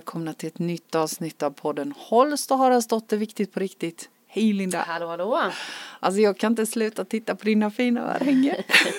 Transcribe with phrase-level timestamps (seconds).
[0.00, 4.08] välkomna till ett nytt avsnitt av podden Holst och Haraldsdotter Viktigt på riktigt.
[4.26, 4.84] Hej Linda!
[4.86, 5.40] Hallå hallå!
[6.00, 8.56] Alltså jag kan inte sluta titta på dina fina örhängen.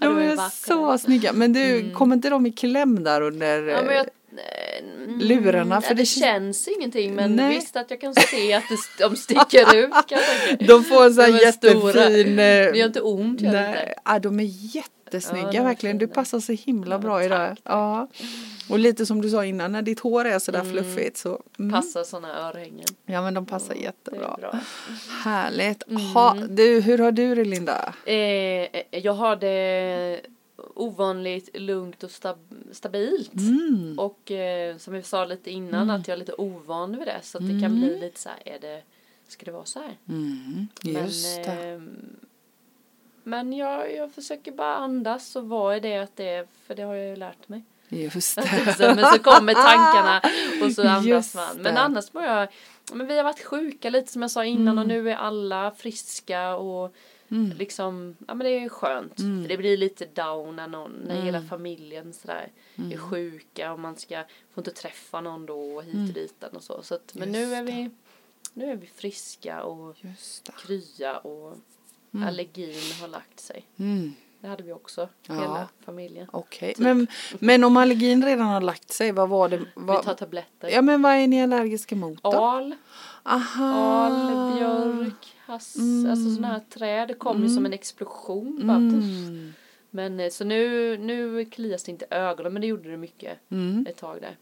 [0.00, 1.32] de är så snygga.
[1.32, 1.94] Men du, mm.
[1.94, 4.06] kommer inte de i kläm där under ja, jag,
[5.04, 5.80] mm, lurarna?
[5.80, 7.54] För det, det känns ingenting men nej.
[7.54, 8.64] visst att jag kan se att
[8.98, 9.90] de sticker ut.
[10.68, 12.36] De får en sån här jättefin...
[12.36, 13.40] Det gör inte ont.
[13.40, 13.94] Nej, inte.
[14.04, 14.44] Ja, de är
[15.14, 15.98] jättesnygga ja, verkligen.
[15.98, 17.56] Du passar så himla bra idag.
[17.64, 18.08] Ja.
[18.68, 20.72] Och lite som du sa innan, när ditt hår är sådär mm.
[20.72, 21.42] fluffigt så.
[21.58, 21.72] Mm.
[21.72, 22.86] Passar sådana örhängen.
[23.06, 24.60] Ja men de passar mm, jättebra.
[25.24, 25.88] Härligt.
[25.88, 26.02] Mm.
[26.02, 27.94] Ha, du, hur har du det Linda?
[28.04, 28.16] Eh,
[28.90, 30.20] jag har det
[30.74, 32.38] ovanligt lugnt och stab
[32.72, 33.34] stabilt.
[33.34, 33.98] Mm.
[33.98, 36.00] Och eh, som vi sa lite innan mm.
[36.00, 38.54] att jag är lite ovan vid det så att det kan bli lite så här,
[38.54, 38.82] är det,
[39.28, 39.96] ska det vara så här?
[40.82, 41.68] Just men, det.
[41.68, 41.80] Eh,
[43.22, 46.82] men jag, jag försöker bara andas och vad är det att det är, för det
[46.82, 47.62] har jag ju lärt mig.
[47.88, 48.94] Just det.
[48.96, 50.22] men så kommer tankarna
[50.64, 51.56] och så andas man.
[51.62, 52.48] Men annars mår jag,
[52.92, 54.78] men vi har varit sjuka lite som jag sa innan mm.
[54.78, 56.94] och nu är alla friska och
[57.30, 57.56] mm.
[57.56, 59.18] liksom, ja men det är skönt.
[59.18, 59.48] Mm.
[59.48, 61.48] det blir lite down när någon, när hela mm.
[61.48, 62.98] familjen sådär är mm.
[62.98, 64.24] sjuka och man ska,
[64.54, 66.12] får inte träffa någon då och hit och mm.
[66.12, 66.82] dit och så.
[66.82, 67.90] så att, men nu är vi,
[68.54, 69.96] nu är vi friska och
[70.66, 71.56] krya och
[72.12, 73.66] allergin har lagt sig.
[74.40, 75.34] Det hade vi också, ja.
[75.34, 76.26] hela familjen.
[76.32, 76.84] Okej, okay.
[76.84, 77.06] men,
[77.38, 79.60] men om allergin redan har lagt sig, vad var det?
[79.74, 80.68] Vad, vi tar tabletter.
[80.68, 82.30] Ja, men vad är ni allergiska mot då?
[82.30, 82.74] Al.
[83.22, 83.74] Aha.
[83.74, 86.10] Al, björk, hass, mm.
[86.10, 87.08] alltså sådana här träd.
[87.08, 87.48] Det kom mm.
[87.48, 88.60] ju som en explosion.
[88.66, 89.52] Bara, mm.
[89.90, 93.86] Men eh, så nu, nu klias det inte ögonen, men det gjorde det mycket mm.
[93.88, 94.36] ett tag där.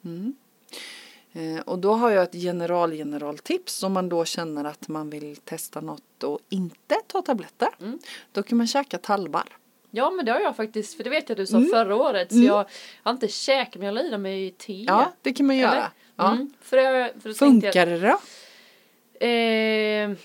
[1.32, 5.36] Eh, och då har jag ett general generaltips om man då känner att man vill
[5.36, 7.68] testa något och inte ta tabletter.
[7.80, 7.98] Mm.
[8.32, 9.56] Då kan man käka tallbarr.
[9.90, 11.70] Ja men det har jag faktiskt, för det vet jag du sa mm.
[11.70, 12.28] förra året.
[12.30, 12.46] Så mm.
[12.46, 12.64] jag
[13.02, 14.84] har inte käkat men jag la i dem i te.
[14.88, 15.90] Ja det kan man göra.
[16.16, 16.32] Ja.
[16.32, 16.52] Mm.
[16.60, 18.18] För det, för Funkar det då?
[19.26, 19.28] Eh,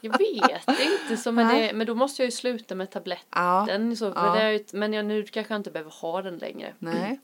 [0.00, 3.90] jag vet inte så men, det, men då måste jag ju sluta med tabletten.
[3.90, 3.96] Ja.
[3.96, 4.58] Så, ja.
[4.72, 6.74] men jag, nu kanske jag inte behöver ha den längre.
[6.78, 7.20] Nej.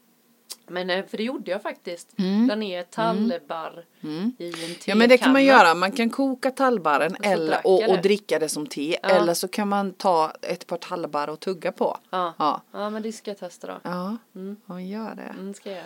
[0.67, 2.19] Men eh, för det gjorde jag faktiskt.
[2.19, 2.47] Mm.
[2.47, 4.33] La ner tallbarr mm.
[4.39, 4.77] i en tekanna.
[4.87, 5.75] Ja men det kan man göra.
[5.75, 8.99] Man kan koka tallbarren och, eller, och, och dricka det som te.
[9.03, 9.09] Ja.
[9.09, 11.99] Eller så kan man ta ett par tallbarr och tugga på.
[12.11, 12.35] Ja.
[12.39, 12.63] ja.
[12.73, 13.81] ja men det ska jag testa då.
[13.83, 14.57] Ja, mm.
[14.67, 15.35] ja gör det.
[15.39, 15.85] Mm, ska jag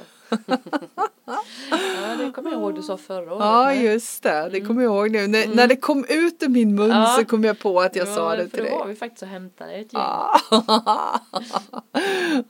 [1.26, 3.44] ja, det kommer jag ihåg du sa förra året.
[3.44, 4.48] Ja, just det.
[4.52, 5.26] Det kommer jag ihåg nu.
[5.26, 5.56] När, mm.
[5.56, 7.14] när det kom ut ur min mun ja.
[7.18, 8.70] så kom jag på att jag ja, sa det till dig.
[8.70, 10.02] Då var vi faktiskt och hämtade ett gäng.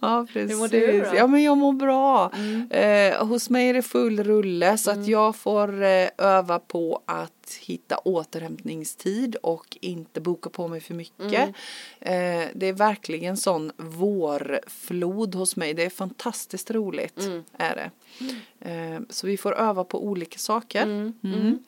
[0.00, 0.50] ja, precis.
[0.50, 1.16] Hur mår du då?
[1.16, 2.30] Ja, men jag mår bra.
[2.34, 2.70] Mm.
[2.70, 5.10] Eh, hos mig är det full rulle så att mm.
[5.10, 11.54] jag får eh, öva på att hitta återhämtningstid och inte boka på mig för mycket.
[12.00, 12.44] Mm.
[12.44, 15.74] Eh, det är verkligen sån vårflod hos mig.
[15.74, 17.18] Det är fantastiskt roligt.
[17.18, 17.44] Mm.
[17.58, 17.90] Är det.
[18.70, 20.82] Eh, så vi får öva på olika saker.
[20.82, 21.12] Mm.
[21.24, 21.40] mm.
[21.40, 21.58] mm.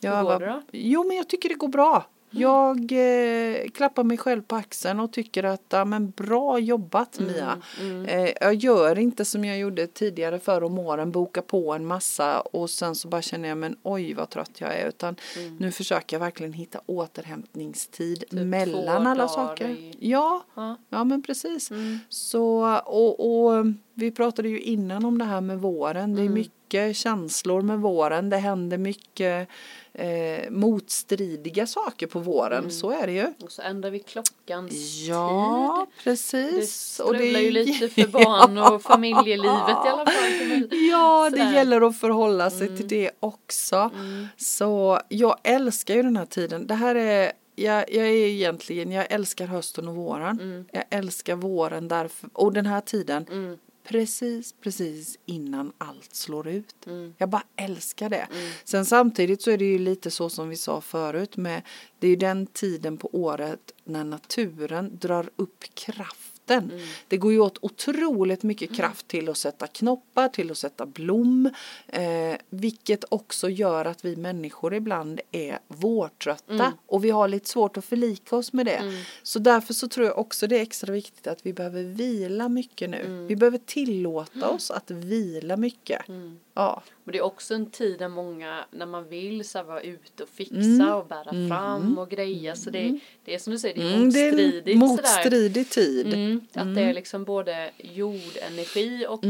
[0.00, 0.62] Jag Hur går det då?
[0.72, 2.06] Jo men jag tycker det går bra.
[2.30, 7.32] Jag eh, klappar mig själv på axeln och tycker att ja, men bra jobbat mm,
[7.32, 7.58] Mia.
[7.80, 8.04] Mm.
[8.04, 12.40] Eh, jag gör inte som jag gjorde tidigare förr om åren, boka på en massa
[12.40, 15.56] och sen så bara känner jag men oj vad trött jag är utan mm.
[15.56, 19.68] nu försöker jag verkligen hitta återhämtningstid typ mellan alla saker.
[19.68, 19.96] I...
[19.98, 21.70] Ja, ja, ja men precis.
[21.70, 21.98] Mm.
[22.08, 26.14] Så och, och vi pratade ju innan om det här med våren.
[26.14, 26.34] Det är mm.
[26.68, 28.30] Mycket känslor med våren.
[28.30, 29.48] Det händer mycket
[29.92, 32.58] eh, motstridiga saker på våren.
[32.58, 32.70] Mm.
[32.70, 33.26] Så är det ju.
[33.44, 34.72] Och så ändrar vi klockans
[35.08, 36.04] ja, tid.
[36.04, 36.60] precis.
[36.60, 37.42] Det strular det...
[37.42, 40.68] ju lite för barn och familjelivet i alla fall.
[40.90, 41.44] Ja, Sådär.
[41.44, 42.76] det gäller att förhålla sig mm.
[42.76, 43.90] till det också.
[43.94, 44.26] Mm.
[44.36, 46.66] Så jag älskar ju den här tiden.
[46.66, 50.40] Det här är jag, jag är egentligen, jag älskar hösten och våren.
[50.40, 50.64] Mm.
[50.72, 53.58] Jag älskar våren därför, och den här tiden.
[53.88, 56.86] Precis, precis innan allt slår ut.
[56.86, 57.14] Mm.
[57.18, 58.28] Jag bara älskar det.
[58.30, 58.50] Mm.
[58.64, 61.62] Sen samtidigt så är det ju lite så som vi sa förut med
[61.98, 66.70] det är ju den tiden på året när naturen drar upp kraft vatten.
[66.70, 66.86] Mm.
[67.08, 71.50] Det går ju åt otroligt mycket kraft till att sätta knoppar, till att sätta blom,
[71.86, 76.72] eh, vilket också gör att vi människor ibland är vårtrötta mm.
[76.86, 78.76] och vi har lite svårt att förlika oss med det.
[78.76, 78.94] Mm.
[79.22, 82.90] Så därför så tror jag också det är extra viktigt att vi behöver vila mycket
[82.90, 83.00] nu.
[83.00, 83.26] Mm.
[83.26, 86.08] Vi behöver tillåta oss att vila mycket.
[86.08, 86.38] Mm.
[86.54, 86.82] Ja.
[87.08, 90.28] Och det är också en tid där många, när man vill så vara ute och
[90.28, 90.94] fixa mm.
[90.94, 91.48] och bära mm.
[91.48, 92.56] fram och greja.
[92.56, 93.00] Så det, mm.
[93.24, 94.64] det är som du säger, det är mm, motstridigt.
[94.64, 96.14] Det är motstridig tid.
[96.14, 96.40] Mm.
[96.52, 99.24] Att det är liksom både jordenergi och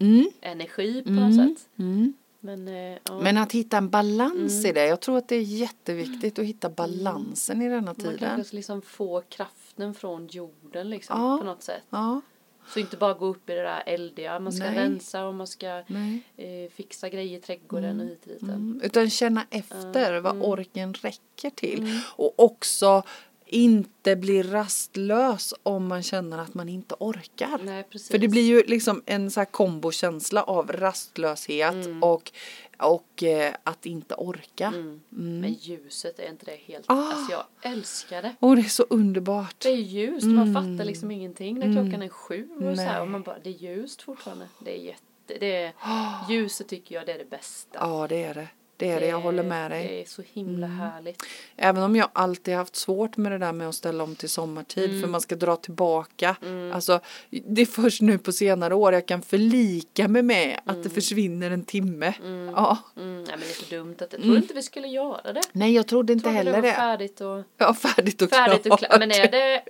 [0.00, 1.68] eldenergi på något sätt.
[2.40, 3.20] Men, eh, ja.
[3.22, 4.86] Men att hitta en balans i det.
[4.86, 8.16] Jag tror att det är jätteviktigt att hitta balansen i denna tiden.
[8.20, 11.38] Man kan liksom få kraften från jorden liksom ja.
[11.38, 11.82] på något sätt.
[11.90, 12.20] Ja.
[12.68, 14.74] Så inte bara gå upp i det där eldiga, man ska Nej.
[14.74, 18.06] rensa och man ska eh, fixa grejer i trädgården mm.
[18.06, 18.42] och hit och dit.
[18.42, 18.80] Mm.
[18.84, 20.46] Utan känna efter uh, vad mm.
[20.46, 21.78] orken räcker till.
[21.78, 21.98] Mm.
[22.16, 23.02] Och också
[23.46, 27.60] inte bli rastlös om man känner att man inte orkar.
[27.64, 32.02] Nej, För det blir ju liksom en så här kombokänsla av rastlöshet mm.
[32.02, 32.32] och
[32.78, 34.66] och eh, att inte orka.
[34.66, 35.00] Mm.
[35.12, 35.40] Mm.
[35.40, 36.84] Men ljuset, är inte det helt...
[36.88, 37.12] Ah.
[37.12, 38.34] Alltså jag älskar det.
[38.40, 39.56] Och det är så underbart.
[39.58, 40.54] Det är ljust, man mm.
[40.54, 43.54] fattar liksom ingenting när klockan är sju och så här, och man bara, det är
[43.54, 44.48] ljust fortfarande.
[44.58, 46.30] Det är jätte, det är, ah.
[46.30, 47.78] ljuset tycker jag det är det bästa.
[47.82, 48.48] Ja det är det.
[48.76, 49.88] Det är det, jag håller med dig.
[49.88, 50.78] Det är så himla mm.
[50.78, 51.22] härligt.
[51.56, 54.90] Även om jag alltid haft svårt med det där med att ställa om till sommartid
[54.90, 55.00] mm.
[55.00, 56.36] för man ska dra tillbaka.
[56.42, 56.72] Mm.
[56.72, 57.00] Alltså
[57.30, 60.90] det är först nu på senare år jag kan förlika mig med att det mm.
[60.90, 62.14] försvinner en timme.
[62.20, 62.54] Mm.
[62.56, 62.78] Ja.
[62.96, 63.24] Mm.
[63.24, 65.42] Nej men det är så dumt att jag trodde inte vi skulle göra det.
[65.52, 66.68] Nej jag trodde inte jag trodde heller det.
[66.68, 68.82] Var färdigt och, ja färdigt och färdigt klart.
[68.82, 68.98] Och klart.
[68.98, 69.62] Men är det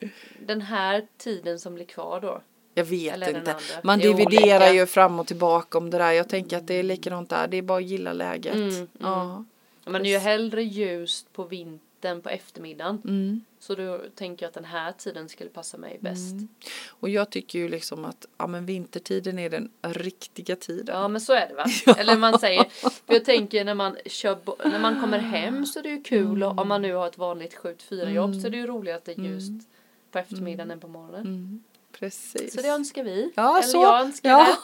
[0.47, 2.43] den här tiden som blir kvar då?
[2.75, 3.57] Jag vet inte.
[3.83, 6.13] Man dividerar ju fram och tillbaka om det där.
[6.13, 7.49] Jag tänker att det är likadant där.
[7.49, 8.55] Det är bara att gilla läget.
[8.55, 9.45] Mm, ja.
[9.85, 13.03] Man är ju hellre ljust på vintern på eftermiddagen.
[13.05, 13.45] Mm.
[13.59, 16.33] Så då tänker jag att den här tiden skulle passa mig bäst.
[16.33, 16.49] Mm.
[16.89, 20.97] Och jag tycker ju liksom att ja, men vintertiden är den riktiga tiden.
[20.97, 21.65] Ja men så är det va.
[21.87, 21.95] ja.
[21.95, 22.65] Eller man säger,
[23.07, 24.39] för jag tänker när man kör,
[24.69, 27.19] när man kommer hem så är det ju kul och om man nu har ett
[27.19, 28.41] vanligt 7-4 jobb mm.
[28.41, 29.65] så är det ju roligare att det är ljust mm.
[30.11, 31.63] på eftermiddagen än på morgonen.
[31.99, 32.55] Precis.
[32.55, 33.33] Så det önskar vi.
[33.35, 33.79] Ja, Eller så.
[33.79, 34.57] jag önskar ja.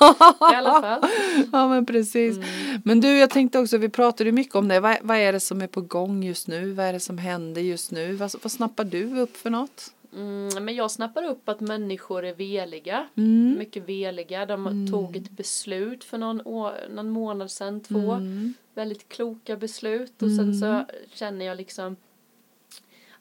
[0.48, 1.10] det i alla fall.
[1.52, 2.36] Ja men precis.
[2.36, 2.48] Mm.
[2.84, 4.80] Men du jag tänkte också, vi pratade ju mycket om det.
[4.80, 6.72] Vad, vad, är det som är på gång just nu?
[6.72, 8.12] Vad är det som händer just nu?
[8.12, 9.92] Vad, vad snappar du upp för något?
[10.12, 13.06] Mm, men jag snappar upp att människor är veliga.
[13.16, 13.58] Mm.
[13.58, 14.46] Mycket veliga.
[14.46, 14.92] De mm.
[14.92, 18.12] tog ett beslut för någon, år, någon månad sedan, två.
[18.12, 18.54] Mm.
[18.74, 20.22] Väldigt kloka beslut.
[20.22, 20.84] Och sen så mm.
[21.12, 21.96] känner jag liksom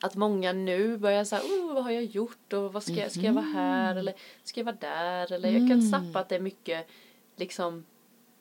[0.01, 3.22] att många nu börjar säga, oh, vad har jag gjort och vad ska, jag, ska
[3.22, 4.13] jag vara här eller
[4.44, 5.90] ska jag vara där eller jag kan mm.
[5.90, 6.88] snappa att det är mycket
[7.36, 7.86] liksom,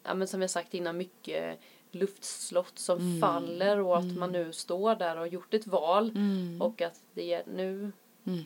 [0.02, 1.60] ja men som jag sagt innan, mycket
[1.90, 3.20] luftslott som mm.
[3.20, 4.20] faller och att mm.
[4.20, 6.62] man nu står där och gjort ett val mm.
[6.62, 7.92] och att det är nu,
[8.26, 8.44] mm.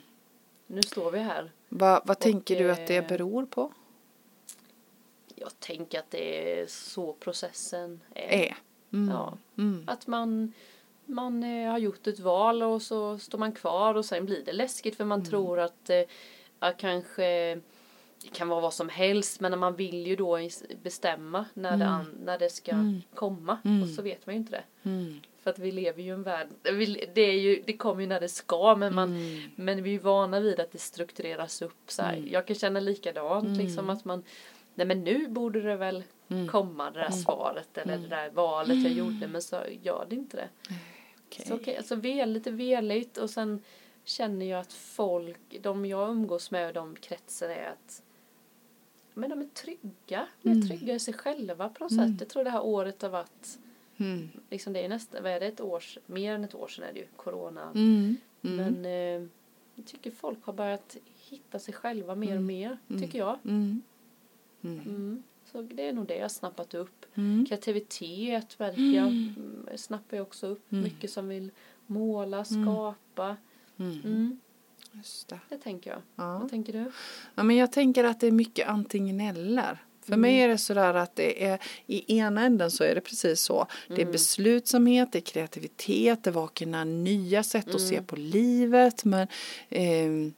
[0.66, 1.52] nu står vi här.
[1.68, 3.72] Va, vad och, tänker du att det eh, beror på?
[5.34, 8.46] Jag tänker att det är så processen är.
[8.46, 8.56] är.
[8.92, 9.14] Mm.
[9.14, 9.38] Ja,
[9.86, 10.52] att man
[11.12, 14.52] man eh, har gjort ett val och så står man kvar och sen blir det
[14.52, 15.30] läskigt för man mm.
[15.30, 16.02] tror att, eh,
[16.58, 17.54] att kanske
[18.22, 20.38] det kan vara vad som helst men man vill ju då
[20.82, 21.88] bestämma när, mm.
[21.88, 23.02] det, när det ska mm.
[23.14, 24.88] komma och så vet man ju inte det.
[24.90, 25.20] Mm.
[25.42, 26.48] För att vi lever ju i en värld,
[27.14, 29.50] det, är ju, det kommer ju när det ska men, man, mm.
[29.56, 32.24] men vi är ju vana vid att det struktureras upp så här.
[32.26, 34.24] Jag kan känna likadant liksom att man
[34.74, 36.02] Nej men nu borde det väl
[36.50, 40.36] komma det där svaret eller det där valet jag gjorde men så gör det inte
[40.36, 40.74] det.
[41.40, 41.46] Okay.
[41.46, 43.62] Så okay, alltså vel, lite veligt och sen
[44.04, 48.02] känner jag att folk, de jag umgås med och de kretsar är att
[49.14, 50.68] men de är trygga, de är mm.
[50.68, 52.08] trygga i sig själva på något mm.
[52.08, 52.20] sätt.
[52.20, 53.58] Jag tror det här året har varit
[53.96, 54.28] mm.
[54.50, 56.92] liksom det är nästan, vad är det, ett år, mer än ett år sedan är
[56.92, 57.70] det ju, corona.
[57.74, 58.16] Mm.
[58.42, 58.56] Mm.
[58.56, 59.28] Men eh,
[59.74, 60.96] jag tycker folk har börjat
[61.28, 62.46] hitta sig själva mer och mm.
[62.46, 63.38] mer, tycker jag.
[65.52, 67.06] Så det är nog det jag har snappat upp.
[67.14, 67.46] Mm.
[67.46, 69.34] Kreativitet verkar jag, mm.
[69.36, 69.78] mm.
[69.78, 70.72] snappar jag också upp.
[70.72, 70.84] Mm.
[70.84, 71.50] Mycket som vill
[71.86, 72.64] måla, mm.
[72.64, 73.36] skapa.
[73.78, 74.40] Mm.
[74.92, 75.40] Just det.
[75.48, 76.00] det tänker jag.
[76.16, 76.38] Ja.
[76.38, 76.92] Vad tänker du?
[77.34, 79.78] Ja, men jag tänker att det är mycket antingen eller.
[80.04, 83.40] För mig är det sådär att det är i ena änden så är det precis
[83.40, 83.66] så.
[83.88, 89.04] Det är beslutsamhet, det är kreativitet, det vaknar nya sätt att se på livet.
[89.04, 89.28] Men
[89.68, 90.32] eh,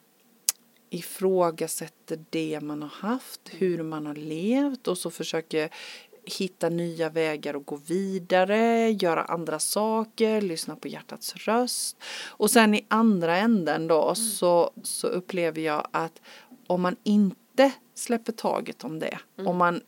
[0.94, 5.70] ifrågasätter det man har haft, hur man har levt och så försöker
[6.24, 11.96] hitta nya vägar och gå vidare, göra andra saker, lyssna på hjärtats röst.
[12.26, 14.14] Och sen i andra änden då mm.
[14.14, 16.20] så, så upplever jag att
[16.66, 19.48] om man inte släpper taget om det, mm.
[19.48, 19.80] om man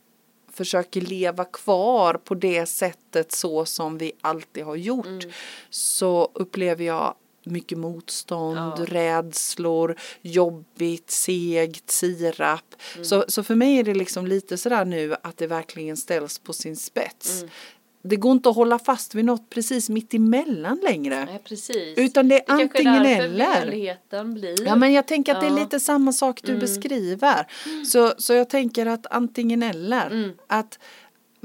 [0.53, 5.31] försöker leva kvar på det sättet så som vi alltid har gjort mm.
[5.71, 7.15] så upplever jag
[7.47, 8.85] mycket motstånd, ja.
[8.89, 12.75] rädslor, jobbigt, segt, sirap.
[12.95, 13.05] Mm.
[13.05, 16.53] Så, så för mig är det liksom lite sådär nu att det verkligen ställs på
[16.53, 17.43] sin spets.
[17.43, 17.51] Mm.
[18.09, 21.25] Det går inte att hålla fast vid något precis mitt emellan längre.
[21.25, 21.99] Nej, precis.
[21.99, 23.67] Utan det är det antingen eller.
[24.25, 24.67] Blir.
[24.67, 25.49] Ja men jag tänker att ja.
[25.49, 26.61] det är lite samma sak du mm.
[26.61, 27.47] beskriver.
[27.67, 27.85] Mm.
[27.85, 30.07] Så, så jag tänker att antingen eller.
[30.07, 30.33] Mm.
[30.47, 30.79] Att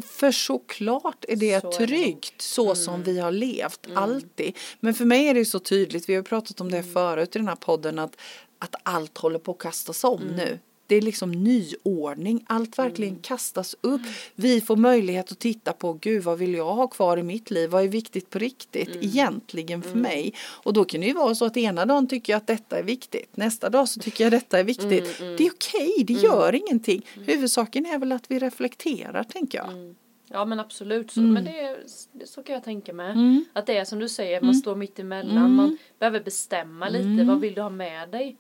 [0.02, 2.76] för såklart är det så tryggt är så mm.
[2.76, 3.98] som vi har levt mm.
[3.98, 4.58] alltid.
[4.80, 6.94] Men för mig är det så tydligt, vi har pratat om det mm.
[6.94, 8.18] förut i den här podden, att,
[8.60, 10.36] att allt håller på att kastas om mm.
[10.36, 10.60] nu.
[10.92, 12.44] Det är liksom nyordning.
[12.48, 14.02] Allt verkligen kastas upp.
[14.36, 17.70] Vi får möjlighet att titta på, gud vad vill jag ha kvar i mitt liv?
[17.70, 20.34] Vad är viktigt på riktigt egentligen för mig?
[20.64, 22.84] Och då kan det ju vara så att ena dagen tycker jag att detta är
[22.84, 23.38] viktigt.
[23.38, 25.18] Nästa dag så tycker jag detta är viktigt.
[25.38, 27.02] Det är okej, det gör ingenting.
[27.26, 29.96] Huvudsaken är väl att vi reflekterar tänker jag.
[30.34, 31.78] Ja men absolut, så, men det, är-
[32.26, 33.16] så kan jag tänka mig.
[33.54, 37.40] Att det är som du säger, man står mitt emellan, man behöver bestämma lite, vad
[37.40, 38.36] vill du ha med dig?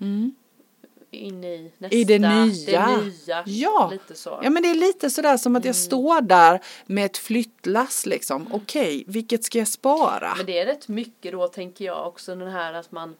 [1.13, 2.87] In i nästa, I det nya.
[2.87, 3.43] det nya.
[3.45, 3.89] Ja.
[3.91, 4.39] Lite så.
[4.43, 8.47] Ja men det är lite sådär som att jag står där med ett flyttlass liksom.
[8.51, 10.33] Okej, vilket ska jag spara?
[10.37, 13.15] Men det är rätt mycket då tänker jag också den här att man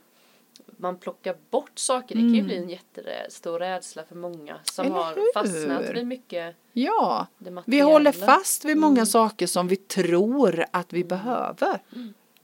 [0.78, 2.16] man plockar bort saker.
[2.16, 4.98] Det kan ju bli en jättestor rädsla för många som Mm.
[4.98, 5.34] Eller har hur?
[5.34, 7.28] fastnat vid mycket Ja,
[7.66, 11.82] vi håller fast vid många saker som vi tror att vi behöver.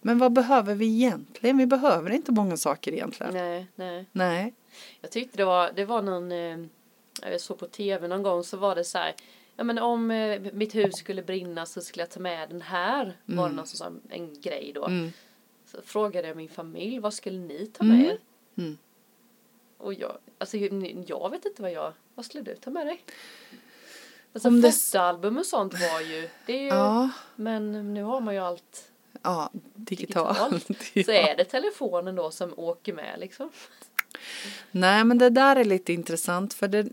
[0.01, 1.57] Men vad behöver vi egentligen?
[1.57, 3.33] Vi behöver inte många saker egentligen.
[3.33, 4.05] Nej, nej.
[4.11, 4.53] Nej.
[5.01, 6.57] Jag tyckte det var, det var någon, eh,
[7.21, 9.15] jag såg på tv någon gång så var det så här,
[9.55, 13.17] ja men om eh, mitt hus skulle brinna så skulle jag ta med den här,
[13.25, 14.85] var det någon som sa en grej då.
[14.85, 15.11] Mm.
[15.65, 18.17] Så frågade jag min familj, vad skulle ni ta med er?
[18.57, 18.77] Mm.
[19.77, 23.03] Och jag, alltså jag vet inte vad jag, vad skulle du ta med dig?
[24.33, 28.21] Alltså Om det- fotoalbum och sånt var ju, det är ju, Ja, men nu har
[28.21, 28.91] man ju allt
[29.21, 30.67] ja digitalt.
[31.05, 33.49] Så är det telefonen då som åker med liksom.
[34.71, 36.83] Nej men det där är lite intressant för det,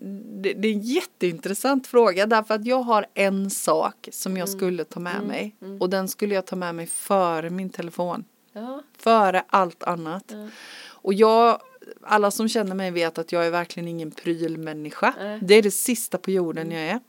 [0.42, 4.84] det, det är en jätteintressant fråga därför att jag har en sak som jag skulle
[4.84, 8.24] ta med mig och den skulle jag ta med mig före min telefon.
[8.52, 10.24] Ja, Före allt annat.
[10.26, 10.48] Ja.
[10.86, 11.60] Och jag,
[12.02, 15.14] alla som känner mig vet att jag är verkligen ingen prylmänniska.
[15.18, 15.38] Nej.
[15.42, 17.00] Det är det sista på jorden jag är.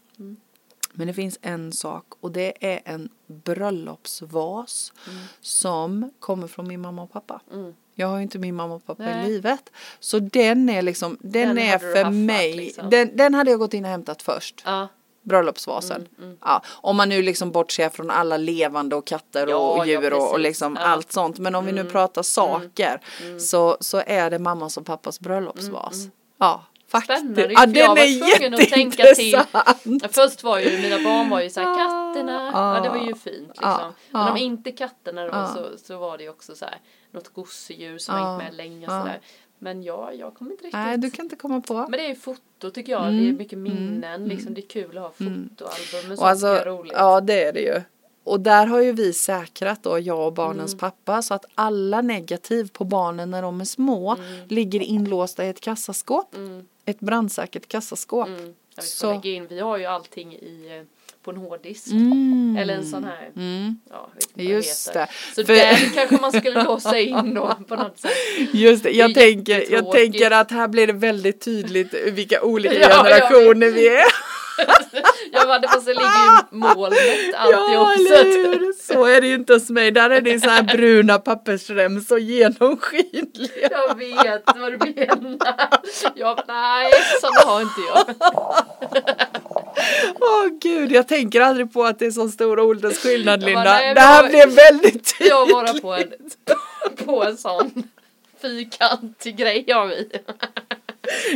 [0.98, 4.94] Men det finns en sak och det är en bröllopsvas
[5.42, 7.42] som kommer från min mamma och pappa.
[7.54, 7.74] Mm.
[7.96, 9.26] Jag har ju inte min mamma och pappa Nej.
[9.26, 9.70] i livet.
[10.00, 12.90] Så den är liksom, den, Den är för mig, liksom.
[12.90, 14.62] den, den hade jag gått in och hämtat först.
[14.66, 14.88] ja,
[15.24, 16.08] Bröllopsvasen.
[16.20, 19.86] Mm, Ja, om man nu liksom bortser från alla levande och katter Ja, och ja,
[19.86, 20.44] djur och, och precis.
[20.44, 20.82] liksom Ja.
[20.82, 20.92] Mm.
[20.94, 21.40] allt sånt.
[21.40, 23.02] Men om vi nu pratar saker
[23.40, 26.08] så, så är det mammas och pappas bröllopsvas.
[26.38, 27.22] Ja, faktiskt.
[27.22, 29.40] Mm, Spännande, Ja, den jag var är tvungen att tänka till.
[30.12, 32.76] Först var ju mina barn var ju så här katterna, Ah.
[32.78, 33.64] ja det var ju fint liksom.
[33.64, 33.94] Ah.
[34.12, 34.32] Men Ah.
[34.32, 35.48] om inte katterna då Ah.
[35.54, 36.78] så, så var det ju också så här
[37.12, 38.18] något gosedjur som Ah.
[38.38, 39.02] hängt med länge Ah.
[39.02, 39.20] sådär.
[39.60, 40.74] Men ja, jag kommer inte riktigt.
[40.80, 41.74] Nej, du kan inte komma på.
[41.74, 44.54] Men det är ju foto tycker jag, det är mycket minnen liksom.
[44.54, 45.56] Det är kul att ha fotoalbum
[46.06, 46.94] och Och sånt alltså, är roligt.
[46.96, 47.82] ja det är det ju.
[48.24, 50.80] Och där har ju vi säkrat då, jag och barnens Mm.
[50.80, 55.62] pappa, så att alla negativ på barnen när de är små ligger inlåsta i ett
[55.62, 56.36] kassaskåp.
[56.86, 58.28] Ett brandsäkert kassaskåp.
[58.28, 58.46] Mm.
[58.76, 59.12] Ja, vi Så.
[59.14, 60.84] lägga in, vi har ju allting i, eh,
[61.24, 61.88] på en hårddisk.
[61.92, 62.58] Mm.
[62.60, 63.80] Eller en sån här, Mm.
[63.90, 65.08] ja, Just det.
[65.36, 68.12] Så För- den kanske man skulle låsa in då på något sätt.
[68.54, 72.74] Just det, jag, Det tänker, jag tänker att här blir det väldigt tydligt vilka olika
[72.80, 74.04] Ja, ja, generationer vi är.
[75.36, 76.06] Ja men det fast det ligger
[76.52, 77.00] ju molnet
[77.36, 78.24] alltid Ja, eller
[78.60, 78.74] hur?
[78.94, 79.92] Så är det ju inte hos mig.
[79.92, 83.70] Där är det så här bruna pappersremsor genomskinliga.
[83.72, 85.70] Jag vet vad du menar.
[86.16, 88.16] Jag, nej, sådana har inte jag.
[90.20, 93.72] Åh gud, jag tänker aldrig på att det är så stor åldersskillnad Jag bara, Linda.
[93.74, 95.54] nej, det här blev väldigt Jag tydligt.
[95.56, 96.14] var på en,
[97.06, 97.84] på en sån
[98.42, 100.10] fyrkantig grej jag vi.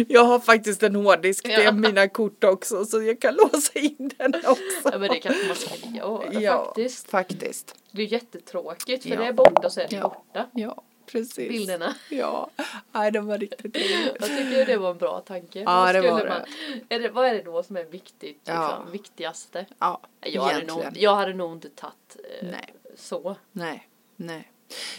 [0.07, 1.71] Jag har faktiskt en hårddisk, det är Ja.
[1.71, 4.89] mina kort också så jag kan låsa in den också.
[4.91, 7.09] Ja men det kanske man ska göra Ja, faktiskt.
[7.09, 7.75] faktiskt.
[7.91, 9.15] Det är jättetråkigt för Ja.
[9.19, 10.01] det är borta så är det Ja.
[10.01, 10.47] borta.
[10.53, 11.49] Ja, precis.
[11.49, 11.95] Bilderna.
[12.09, 12.49] Ja,
[12.91, 14.17] nej det var riktigt roligt.
[14.19, 15.59] Jag tycker det var en bra tanke.
[15.59, 16.41] Ja, Vad det var man,
[16.89, 17.09] är det.
[17.09, 18.21] Vad är det då som är viktigt?
[18.37, 18.85] Liksom, Ja.
[18.91, 19.65] Viktigaste?
[19.79, 20.93] Ja, Jag hade, nog, egentligen.
[21.03, 22.73] jag hade nog inte tagit eh, Nej.
[22.97, 23.35] så.
[23.51, 24.51] Nej, nej.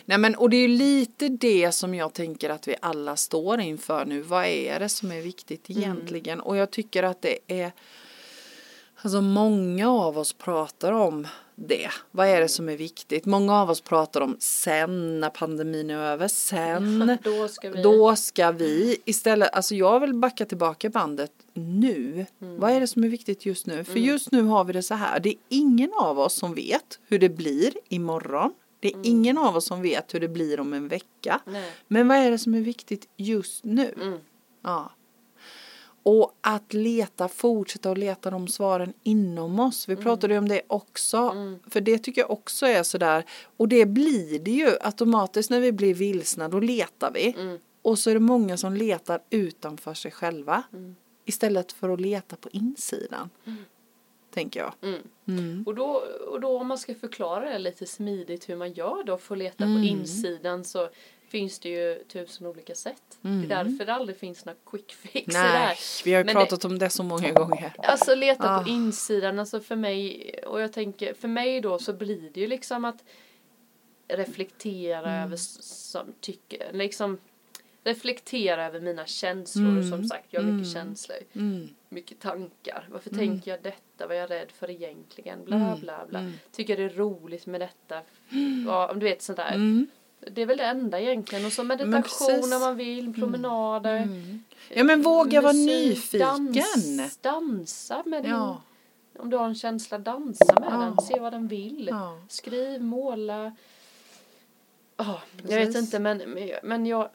[0.04, 4.04] Nej men och det är lite det som jag tänker att vi alla står inför
[4.04, 4.20] nu.
[4.20, 6.40] Vad är det som är viktigt egentligen?
[6.40, 7.72] Och jag tycker att det är
[9.02, 11.90] Alltså många av oss pratar om det.
[12.10, 13.26] Vad är det som är viktigt?
[13.26, 16.28] Många av oss pratar om sen när pandemin är över.
[16.28, 17.82] Sen Då ska vi.
[17.82, 22.26] då ska vi istället, alltså jag vill backa tillbaka bandet nu.
[22.38, 23.84] Vad är det som är viktigt just nu?
[23.84, 26.98] För just nu har vi det så här, det är ingen av oss som vet
[27.08, 28.52] hur det blir imorgon.
[28.80, 31.40] Det är ingen av oss som vet hur det blir om en vecka.
[31.44, 31.72] Nej.
[31.88, 33.94] Men vad är det som är viktigt just nu?
[33.96, 34.18] Mm.
[34.62, 34.90] Ja.
[36.02, 39.88] Och att leta, fortsätta att leta de svaren inom oss.
[39.88, 41.34] Vi pratade ju om det också.
[41.66, 43.24] För det tycker jag också är sådär.
[43.56, 46.48] Och det blir det ju automatiskt när vi blir vilsna.
[46.48, 47.58] Då letar vi.
[47.82, 50.62] Och så är det många som letar utanför sig själva.
[51.24, 53.30] Istället för att leta på insidan.
[54.30, 54.72] Tänker jag.
[54.82, 55.00] Mm.
[55.28, 55.64] Mm.
[55.66, 59.18] Och, då, och då om man ska förklara det lite smidigt hur man gör då
[59.18, 59.76] för att leta Mm.
[59.76, 60.88] på insidan så
[61.28, 63.18] finns det ju tusen olika sätt.
[63.24, 63.40] Mm.
[63.48, 65.78] Det är därför det aldrig finns några quick fix Nej, där.
[66.04, 67.72] vi har ju pratat det, om det så många gånger.
[67.78, 68.62] Alltså leta ah.
[68.62, 72.46] på insidan, alltså för mig, och jag tänker, för mig då så blir det ju
[72.46, 73.04] liksom att
[74.08, 75.24] reflektera mm.
[75.24, 77.18] över som tycker, liksom
[77.84, 79.68] reflektera över mina känslor.
[79.68, 79.90] Mm.
[79.90, 80.86] Som sagt, jag har mycket mm.
[80.86, 81.18] känslor.
[81.32, 81.68] Mm.
[81.88, 82.88] Mycket tankar.
[82.90, 83.18] Varför mm.
[83.18, 84.06] tänker jag detta?
[84.06, 85.44] Vad är jag rädd för egentligen?
[85.44, 85.80] Bla mm.
[85.80, 86.18] bla bla.
[86.18, 86.32] Mm.
[86.52, 88.00] Tycker jag det är roligt med detta?
[88.66, 89.86] Ja, du vet sånt där.
[90.32, 91.46] Det är väl det enda egentligen.
[91.46, 94.08] Och så meditation när man vill, promenader.
[94.68, 96.52] Ja men våga vara nyfiken.
[96.52, 98.62] Dans, dansa med din, ja.
[99.18, 100.78] om du har en känsla, dansa med ja.
[100.78, 100.98] den.
[101.06, 101.88] Se vad den vill.
[101.90, 102.20] Ja.
[102.28, 103.56] Skriv, måla.
[104.98, 105.18] Oh,
[105.48, 107.08] jag vet inte men, men jag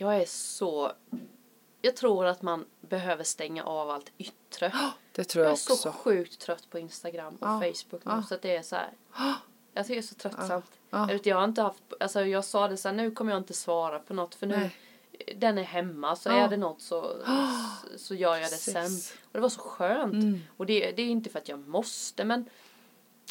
[0.00, 0.92] jag är så...
[1.80, 4.72] Jag tror att man behöver stänga av allt yttre.
[5.12, 5.70] Det tror jag, också.
[5.70, 7.60] Jag är så sjukt trött på Instagram och ja.
[7.60, 8.22] Facebook nu ja.
[8.28, 8.90] så att det är så här.
[9.72, 10.64] Jag tycker det är så tröttsamt.
[10.90, 13.54] Jag, jag har inte haft, alltså jag sa det så här, nu kommer jag inte
[13.54, 14.76] svara på något för nu Nej.
[15.36, 17.16] den är hemma så är det något så,
[17.96, 18.90] så gör jag det sen.
[19.24, 20.14] Och det var så skönt.
[20.14, 20.40] Mm.
[20.56, 22.48] Och det, det är inte för att jag måste men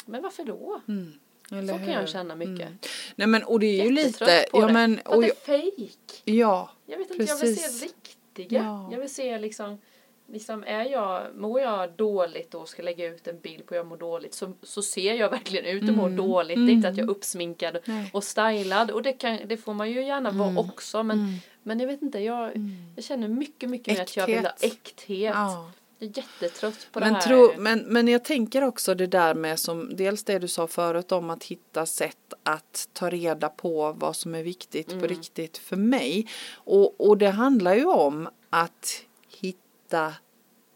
[0.04, 0.80] men varför då?
[0.88, 1.12] Mm.
[1.52, 1.86] Eller så hur?
[1.86, 2.66] kan jag känna mycket.
[2.66, 2.78] Mm.
[3.16, 4.72] Nej men och det är ju lite, ja det.
[4.72, 4.98] men.
[4.98, 6.22] Och det är fejk.
[6.24, 6.70] Ja.
[6.86, 7.42] Jag vet inte, precis.
[7.42, 8.62] jag vill se riktiga.
[8.62, 8.88] Ja.
[8.92, 9.78] Jag vill se liksom,
[10.26, 13.96] liksom är jag, mår jag dåligt och ska lägga ut en bild på jag mår
[13.96, 16.00] dåligt så, så ser jag verkligen ut och mm.
[16.00, 16.56] mår dåligt.
[16.56, 16.66] Mm.
[16.66, 17.16] Det är inte att jag är mm.
[17.16, 18.10] uppsminkad Nej.
[18.12, 20.58] och stylad och det, kan, det får man ju gärna vara mm.
[20.58, 21.34] också men, mm.
[21.62, 22.52] men jag vet inte, jag,
[22.96, 25.34] jag känner mycket, mycket mer att jag vill ha äkthet.
[25.34, 25.70] Ja.
[25.98, 27.26] Jag är jättetrött på men det här.
[27.26, 31.12] Tro, men, men jag tänker också det där med som dels det du sa förut
[31.12, 35.00] om att hitta sätt att ta reda på vad som är viktigt mm.
[35.00, 36.28] på riktigt för mig.
[36.54, 40.14] Och, och det handlar ju om att hitta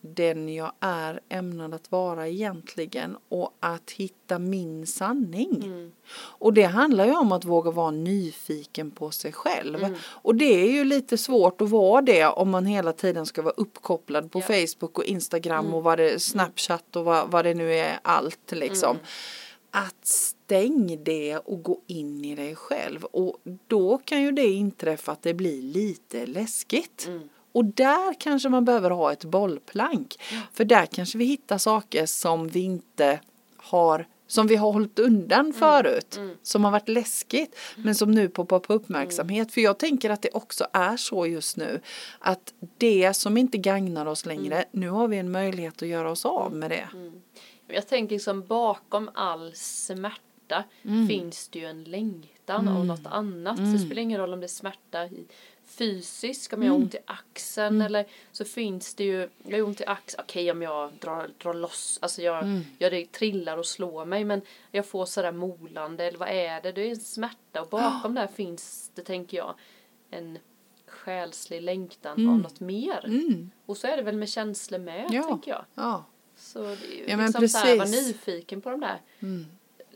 [0.02, 5.62] den jag är ämnad att vara egentligen och att hitta min sanning.
[5.64, 5.92] Mm.
[6.14, 9.84] Och det handlar ju om att våga vara nyfiken på sig själv.
[9.84, 9.98] Mm.
[10.04, 13.54] Och det är ju lite svårt att vara det om man hela tiden ska vara
[13.56, 14.42] uppkopplad på ja.
[14.42, 15.74] Facebook och Instagram mm.
[15.74, 18.96] och vad det, Snapchat och vad, vad det nu är allt liksom.
[18.96, 19.06] Mm.
[19.70, 23.36] Att stäng det och gå in i dig själv och
[23.66, 27.08] då kan ju det inträffa att det blir lite läskigt.
[27.52, 30.16] Och där kanske man behöver ha ett bollplank.
[30.52, 33.20] För där kanske vi hittar saker som vi inte
[33.56, 35.52] har som vi har hållit undan mm.
[35.52, 36.36] förut, mm.
[36.42, 37.84] som har varit läskigt, mm.
[37.84, 39.46] men som nu poppar på uppmärksamhet.
[39.46, 39.48] Mm.
[39.48, 41.80] För jag tänker att det också är så just nu,
[42.18, 44.68] att det som inte gagnar oss längre, mm.
[44.70, 46.88] nu har vi en möjlighet att göra oss av med det.
[47.66, 50.64] Jag tänker liksom bakom all smärta
[51.08, 53.56] finns det ju en längtan av något annat.
[53.56, 55.26] Så det spelar ingen roll om det är smärta i
[55.78, 57.86] fysisk, om jag har ont i axeln mm.
[57.86, 61.30] eller så finns det ju, jag har ont i axeln, okej okay, om jag drar,
[61.38, 62.60] drar loss, alltså jag, mm.
[62.78, 66.90] jag trillar och slår mig men jag får sådär molande eller vad är det, det
[66.90, 68.14] är smärta och bakom oh.
[68.14, 69.54] där finns det tänker jag
[70.10, 70.38] en
[70.86, 72.32] själslig längtan mm.
[72.32, 73.04] av något mer.
[73.04, 73.50] Mm.
[73.66, 75.22] Och så är det väl med känslor med ja.
[75.22, 75.64] tänker jag.
[75.74, 76.04] Ja.
[76.36, 79.46] Så det är ju ja, liksom så här, var nyfiken på de där mm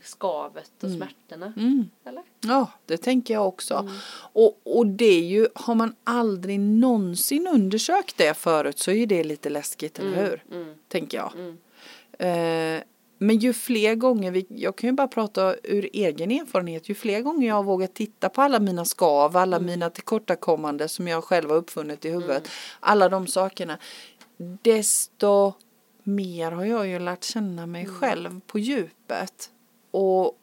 [0.03, 0.97] skavet och mm.
[0.97, 1.53] smärtorna.
[1.57, 1.89] Mm.
[2.05, 2.23] Eller?
[2.41, 3.73] Ja, det tänker jag också.
[3.73, 3.93] Mm.
[4.33, 9.23] Och, och det är ju, har man aldrig någonsin undersökt det förut så är det
[9.23, 10.25] lite läskigt, eller mm.
[10.25, 10.43] hur?
[10.51, 10.75] Mm.
[10.87, 11.33] Tänker jag.
[11.35, 11.57] Mm.
[12.19, 12.83] Eh,
[13.19, 17.21] men ju fler gånger, vi, jag kan ju bara prata ur egen erfarenhet, ju fler
[17.21, 21.49] gånger jag har vågat titta på alla mina skav, alla mina tillkortakommande som jag själv
[21.49, 23.77] har uppfunnit i huvudet, alla de sakerna,
[24.61, 25.53] desto
[26.03, 29.49] mer har jag ju lärt känna mig själv på djupet.
[29.97, 30.37] Och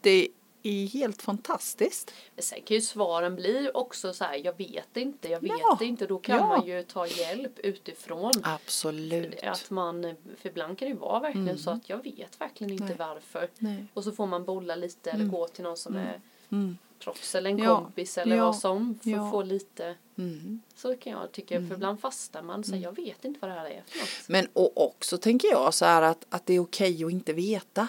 [0.00, 0.28] det
[0.62, 2.14] är helt fantastiskt.
[2.34, 5.78] Men sen kan ju svaren bli också så här, jag vet inte, jag vet ja,
[5.80, 6.06] inte.
[6.06, 6.46] Då kan ja.
[6.46, 8.32] man ju ta hjälp utifrån.
[8.42, 9.42] Absolut.
[9.42, 11.58] Att man, för ibland kan det ju vara verkligen mm.
[11.58, 12.96] så att jag vet verkligen inte Nej.
[12.98, 13.50] varför.
[13.58, 13.86] Nej.
[13.94, 15.34] Och så får man bolla lite eller mm.
[15.34, 16.06] gå till någon som mm.
[16.06, 16.78] är mm.
[16.98, 17.76] Proffs eller en ja.
[17.76, 20.60] kompis eller vad som för att få lite mm.
[20.74, 21.72] Så kan jag tycka, för mm.
[21.72, 24.08] ibland fastar man så jag vet inte vad det här är för något.
[24.26, 27.88] Men och också tänker jag så här att, att det är okej att inte veta.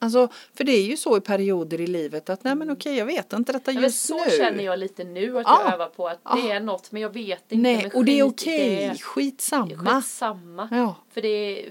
[0.00, 3.06] Alltså, för det är ju så i perioder i livet att nej men okej jag
[3.06, 4.30] vet inte detta just ja, så nu.
[4.30, 5.62] Så känner jag lite nu att ja.
[5.64, 6.34] jag övar på att ja.
[6.34, 7.56] det är något men jag vet inte.
[7.56, 9.76] Nej och det är okej, skitsamma.
[9.76, 10.68] Skitsamma.
[10.70, 10.94] Ja.
[11.10, 11.64] För det,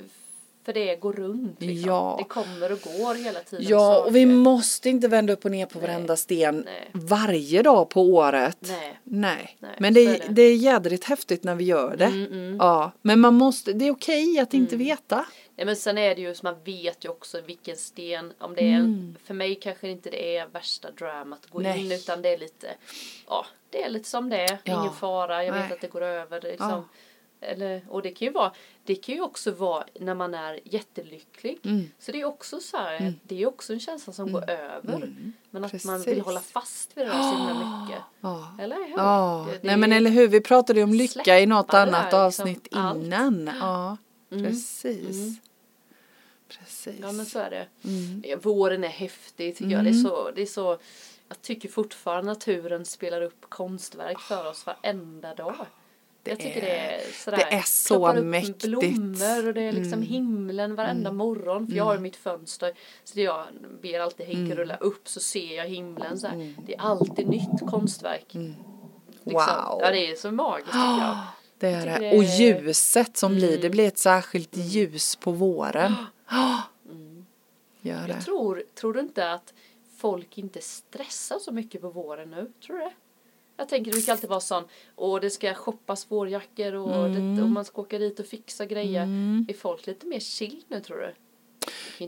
[0.67, 1.89] för det går runt liksom.
[1.89, 2.15] Ja.
[2.19, 3.65] Det kommer och går hela tiden.
[3.69, 4.08] Ja saker.
[4.08, 5.88] och vi måste inte vända upp och ner på Nej.
[5.88, 6.89] varenda sten Nej.
[6.93, 8.58] varje dag på året.
[8.60, 8.99] Nej.
[9.03, 9.58] Nej.
[9.60, 9.75] Nej.
[9.80, 10.27] Men det är, det.
[10.30, 12.06] det är jädrigt häftigt när vi gör det.
[12.06, 12.58] Mm, mm.
[12.58, 12.91] Ja.
[13.01, 14.63] Men man måste, det är okej att mm.
[14.63, 15.25] inte veta.
[15.56, 18.62] Ja, men sen är det ju så man vet ju också vilken sten, om det
[18.62, 19.15] är, mm.
[19.23, 21.86] för mig kanske inte det är värsta dramat att gå Nej.
[21.86, 22.67] in utan det är lite,
[23.27, 24.82] ja det är lite som det är, ja.
[24.82, 25.63] ingen fara, jag Nej.
[25.63, 26.69] vet att det går över liksom.
[26.69, 26.84] Ja.
[27.41, 28.52] Eller, och det kan ju vara,
[28.84, 31.60] det kan ju också vara när man är jättelycklig.
[31.63, 31.91] Mm.
[32.00, 34.95] Så det är också så här, det är också en känsla som går över.
[34.95, 35.34] Mm.
[35.50, 36.08] Men att man Precis.
[36.08, 38.02] vill hålla fast vid det där så himla mycket.
[38.21, 38.56] Ja.
[38.60, 38.97] Eller hur?
[38.97, 42.12] Ja, Det- det nej men eller hur, vi pratade ju om lycka i något annat
[42.12, 42.97] där, avsnitt liksom, allt.
[43.04, 43.52] innan.
[43.60, 43.97] Ja,
[44.32, 44.43] Mm.
[44.45, 45.39] precis.
[46.47, 46.95] Precis.
[47.02, 47.67] Ja men så är det.
[47.84, 48.39] Mm.
[48.41, 49.84] Våren är häftig tycker jag.
[49.84, 50.78] Det är, så, det är så,
[51.28, 55.65] jag tycker fortfarande naturen spelar upp konstverk för oss varenda dag.
[56.30, 57.38] Jag tycker det är sådär.
[57.38, 58.63] det är så mäktigt.
[58.66, 60.02] blommor och det är liksom Mm.
[60.08, 61.68] himlen varenda morgon.
[61.68, 62.74] För jag har ju mitt fönster.
[63.04, 63.44] Så det jag
[63.82, 64.58] ber alltid Henke Mm.
[64.58, 66.54] rulla upp så ser jag himlen så här.
[66.66, 68.26] Det är alltid nytt konstverk.
[68.34, 68.56] Liksom.
[69.24, 69.80] Wow.
[69.82, 71.18] Ja det är så magiskt tycker jag.
[71.60, 72.10] Det är det.
[72.10, 75.94] det Och är- ljuset som blir, det blir ett särskilt ljus på våren.
[77.82, 78.22] Gör Jag det.
[78.22, 79.54] tror, tror du inte att
[79.98, 82.52] folk inte stressar så mycket på våren nu?
[82.66, 82.92] Tror du det?
[83.58, 84.63] Jag tänker det brukar alltid vara sån,
[84.96, 87.36] och det ska shoppas vårjackor och, Mm.
[87.36, 89.02] det, och man ska åka dit och fixa grejer.
[89.50, 91.13] Är folk lite mer chill nu tror du?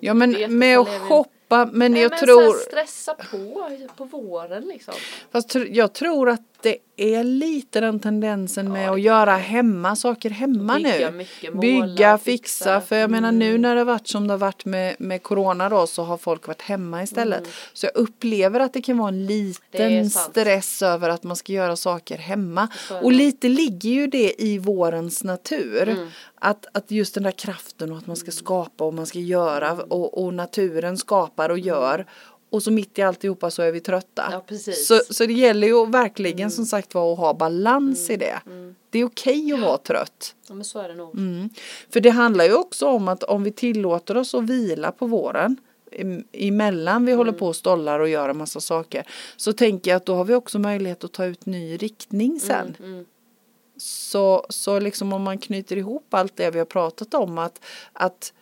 [0.02, 4.94] Ja men med att shoppa, men Nej, jag men tror, stressa på på våren liksom.
[5.32, 10.30] fast jag tror att det är lite den tendensen med Ja, att göra hemma, saker
[10.30, 11.18] hemma Bygga nu.
[11.18, 12.24] mycket, måla, Bygga, fixa.
[12.32, 13.62] fixa, för jag menar nu Mm.
[13.62, 16.48] när det har varit som det har varit med, med corona då så har folk
[16.48, 17.44] varit hemma istället.
[17.74, 19.28] Så jag upplever att det kan vara en Mm.
[19.28, 22.68] Liten stress över att man ska göra saker hemma.
[23.02, 25.90] Och lite ligger ju det i vårens natur.
[25.90, 26.08] Mm.
[26.42, 29.70] Att, att just den där kraften och att man ska skapa och man ska göra
[29.70, 29.86] Mm.
[29.90, 32.06] och, och naturen skapar och gör.
[32.50, 34.44] Och så mitt i alltihopa så är vi trötta.
[34.50, 34.58] Ja.
[34.74, 38.40] Så, så det gäller ju verkligen som sagt var att ha balans i det.
[38.90, 40.36] Det är okej att vara trött.
[40.48, 41.16] Ja men så är det nog.
[41.16, 41.50] Mm.
[41.90, 45.58] För det handlar ju också om att om vi tillåter oss att vila på våren
[45.92, 49.08] em- emellan vi håller på och stollar och gör en massa saker
[49.38, 52.76] så tänker jag att då har vi också möjlighet att ta ut ny riktning sen.
[52.80, 53.06] Mm.
[53.78, 58.34] Så, så liksom om man knyter ihop allt det vi har pratat om att, att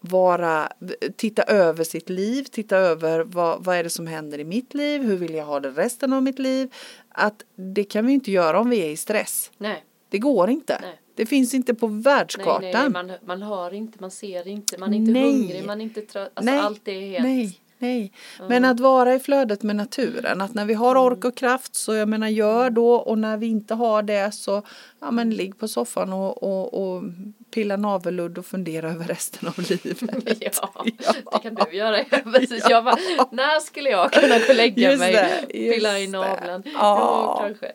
[0.00, 0.68] vara,
[1.16, 5.02] titta över sitt liv, titta över vad, vad är det som händer i mitt liv,
[5.02, 6.74] hur vill jag ha det resten av mitt liv.
[7.08, 9.50] Att det kan vi inte göra om vi är i stress.
[9.58, 9.84] Nej.
[10.08, 10.78] Det går inte.
[10.82, 11.00] Nej.
[11.14, 12.62] Det finns inte på världskartan.
[12.62, 15.22] nej, nej, man, man hör inte, man ser inte, man är inte Nej.
[15.32, 16.30] hungrig, man är inte trött.
[16.34, 17.24] Alltså Nej, allt är helt...
[17.24, 18.12] Nej, nej.
[18.48, 20.40] Men att vara i flödet med naturen.
[20.40, 21.02] Att när vi har Mm.
[21.02, 24.62] ork och kraft så jag menar gör då och när vi inte har det så
[25.00, 27.02] ja men ligg på soffan och, och, och
[27.50, 30.00] pilla navelludd och fundera över resten av livet.
[30.40, 30.84] Ja,
[31.32, 32.04] det kan du göra.
[32.34, 32.96] Precis, jag bara,
[33.32, 35.12] när skulle jag kunna gå och lägga Just mig?
[35.12, 36.62] det, Pilla i naveln.
[36.64, 36.70] Ja.
[36.74, 37.72] Ja, kanske.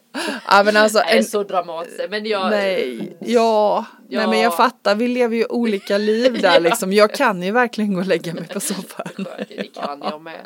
[0.47, 2.01] Ja men alltså Nej, en, så dramatiskt.
[2.09, 2.49] Men jag...
[2.49, 4.57] nej, ja, nej men jag Ja.
[4.57, 6.93] fattar vi lever ju olika liv där liksom.
[6.93, 9.25] Jag kan ju verkligen gå och lägga mig på soffan.
[9.47, 10.45] Det kan jag med.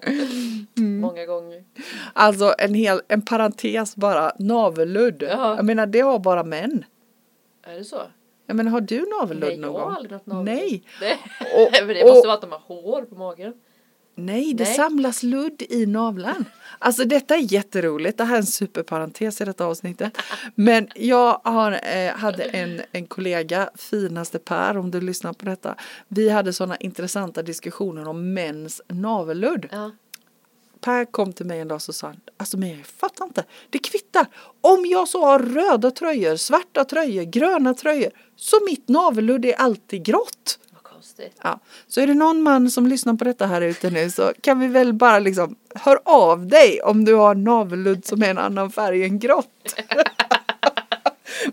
[0.78, 1.00] Mm.
[1.00, 1.64] Många gånger.
[2.14, 5.24] Alltså en hel, en parentes bara, navelludd.
[5.30, 5.56] Ja.
[5.56, 6.86] Jag menar det har bara män.
[7.68, 8.02] Är det så?
[8.50, 9.96] Jag menar har du navelludd Nej, jag någon har gång?
[9.96, 10.46] aldrig något navel.
[10.46, 10.84] Nej.
[11.00, 11.14] Det,
[11.64, 13.54] Och- men det måste och- vara att de har hår på magen.
[14.16, 14.74] Nej, det Nej.
[14.74, 16.46] samlas ludd i navlan.
[16.80, 18.18] Alltså detta är jätteroligt.
[18.18, 20.18] Det här är en superparentes i detta avsnittet.
[20.56, 25.76] Men jag har, eh, hade en, en kollega, finaste Per, om du lyssnar på detta.
[26.08, 29.68] Vi hade sådana intressanta diskussioner om mäns navelludd.
[29.72, 29.92] Ja.
[30.82, 34.28] Per kom till mig en dag och sa alltså men jag fattar inte, det kvittar.
[34.62, 40.06] Om jag så har röda tröjor, svarta tröjor, gröna tröjor, så mitt navelludd är alltid
[40.06, 40.60] grått.
[41.44, 44.60] Ja, så är det någon man som lyssnar på detta här ute nu så kan
[44.60, 48.72] vi väl bara liksom hör av dig om du har navelludd som är en annan
[48.72, 49.76] färg än grått.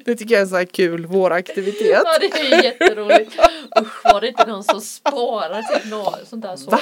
[0.04, 2.02] Det tycker jag är en sån här kul våraktivitet.
[2.04, 3.32] Ja det är jätteroligt.
[3.80, 6.70] Usch var det inte någon som sparar till något sånt där så?
[6.70, 6.80] Va?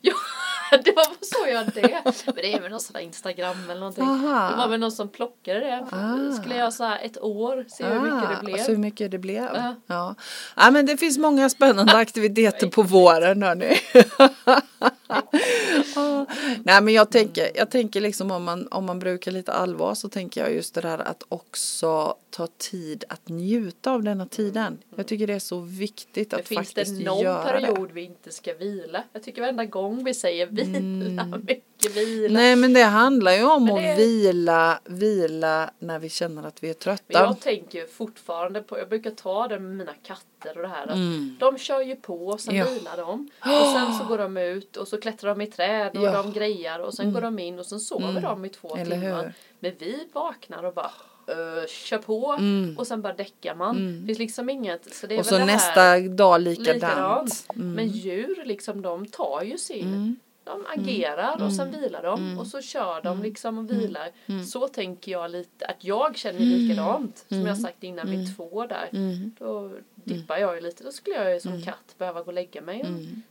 [0.00, 0.14] Ja,
[0.84, 2.02] det var så jag det.
[2.26, 4.04] Men det är väl någon sån där Instagram eller någonting.
[4.04, 4.50] Aha.
[4.50, 5.86] Det var väl någon som plockade det.
[5.90, 6.32] Ah.
[6.42, 8.58] Skulle jag här ett år se hur mycket det Ah, blev.
[8.58, 9.44] Så hur mycket det blev.
[9.54, 9.74] Ja.
[9.86, 10.14] Ja.
[10.56, 10.70] Ja.
[10.70, 13.76] men det finns många spännande aktiviteter på våren hörni.
[16.64, 20.08] Nej men jag tänker, jag tänker liksom om man, om man brukar lite allvar så
[20.08, 24.78] tänker jag just det där att också ta tid att njuta av denna tiden.
[24.96, 27.94] Jag tycker det är så viktigt Men att finns det faktiskt någon göra period det.
[27.94, 29.04] vi inte ska vila?
[29.12, 32.34] Jag tycker varenda gång vi säger vila, mycket vila.
[32.40, 36.62] Nej men det handlar ju om Men det- att vila, vila när vi känner att
[36.62, 37.04] vi är Men trötta.
[37.12, 40.94] jag tänker fortfarande på, jag brukar ta det med mina katter och det här att
[40.94, 41.36] Mm.
[41.40, 42.64] de kör ju på och sen Ja.
[42.64, 46.04] vilar de och sen så går de ut och så klättrar de i träd och
[46.04, 46.10] Ja.
[46.10, 46.22] Mm.
[46.22, 49.24] de grejar och sen går de in och sen sover de i två Eller timmar.
[49.24, 49.32] hur?
[49.60, 50.90] Men vi vaknar och bara
[51.30, 52.38] uh, kör på
[52.78, 54.00] och sen bara däckar man.
[54.00, 54.94] Det finns liksom inget.
[54.94, 55.20] Så det är Mm.
[55.20, 56.74] och väl så nästa här dag likadant.
[56.74, 57.46] likadant.
[57.54, 57.72] Mm.
[57.72, 61.46] Men djur liksom de tar ju sin de agerar mm.
[61.46, 61.80] och sen mm.
[61.80, 62.38] vilar de mm.
[62.38, 63.22] och så kör de mm.
[63.22, 64.10] liksom och vilar.
[64.26, 64.44] Mm.
[64.44, 68.88] Så tänker jag lite att jag känner likadant som jag sagt innan vid två där.
[69.38, 70.84] Då dippar jag ju lite.
[70.84, 72.86] Då skulle jag ju som katt behöva gå och lägga mig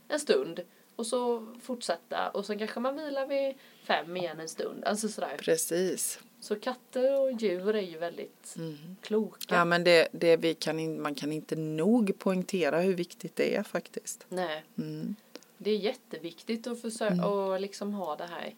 [0.08, 0.60] en stund
[0.96, 3.54] och så fortsätta och sen kanske man vilar vid
[3.84, 4.84] fem igen en stund.
[4.84, 5.36] Alltså sådär.
[5.38, 6.20] Precis.
[6.40, 8.96] Så katter och djur är ju väldigt mm.
[9.00, 9.54] kloka.
[9.54, 13.56] Ja men det, det vi kan in, man kan inte nog poängtera hur viktigt det
[13.56, 14.26] är faktiskt.
[14.28, 14.64] Nej.
[14.78, 15.16] Mm.
[15.58, 17.24] Det är jätteviktigt att försöka mm.
[17.24, 18.54] och liksom ha det här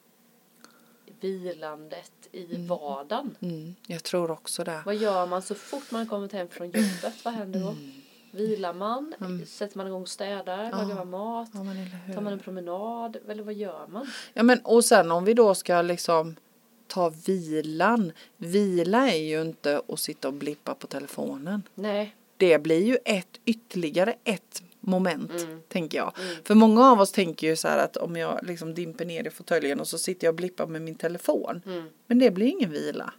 [1.21, 2.67] vilandet i mm.
[2.67, 3.37] vardagen.
[3.41, 3.75] Mm.
[3.87, 4.83] Jag tror också det.
[4.87, 7.25] Vad gör man så fort man kommer hem från jobbet?
[7.25, 7.69] Vad händer då?
[7.69, 8.03] Mm.
[8.39, 9.15] Vilar man?
[9.21, 9.47] Mm.
[9.47, 10.65] Sätter man igång och städar?
[10.65, 10.71] Ja.
[10.71, 11.51] Lagar man mat?
[11.53, 13.17] Ja, tar man en promenad?
[13.29, 14.07] Eller vad gör man?
[14.33, 16.37] Ja men och sen om vi då ska liksom
[16.87, 18.13] ta vilan.
[18.37, 21.63] Vila är ju inte att sitta och blippa på telefonen.
[21.75, 22.15] Nej.
[22.37, 25.61] Det blir ju ett ytterligare ett moment, mm.
[25.69, 26.13] tänker jag.
[26.19, 26.37] Mm.
[26.45, 29.31] För många av oss tänker ju så här att om jag liksom dimper ner i
[29.31, 31.63] fåtöljen och så sitter jag och blippar med min telefon.
[31.67, 31.85] Mm.
[32.07, 33.13] Men det blir ingen vila.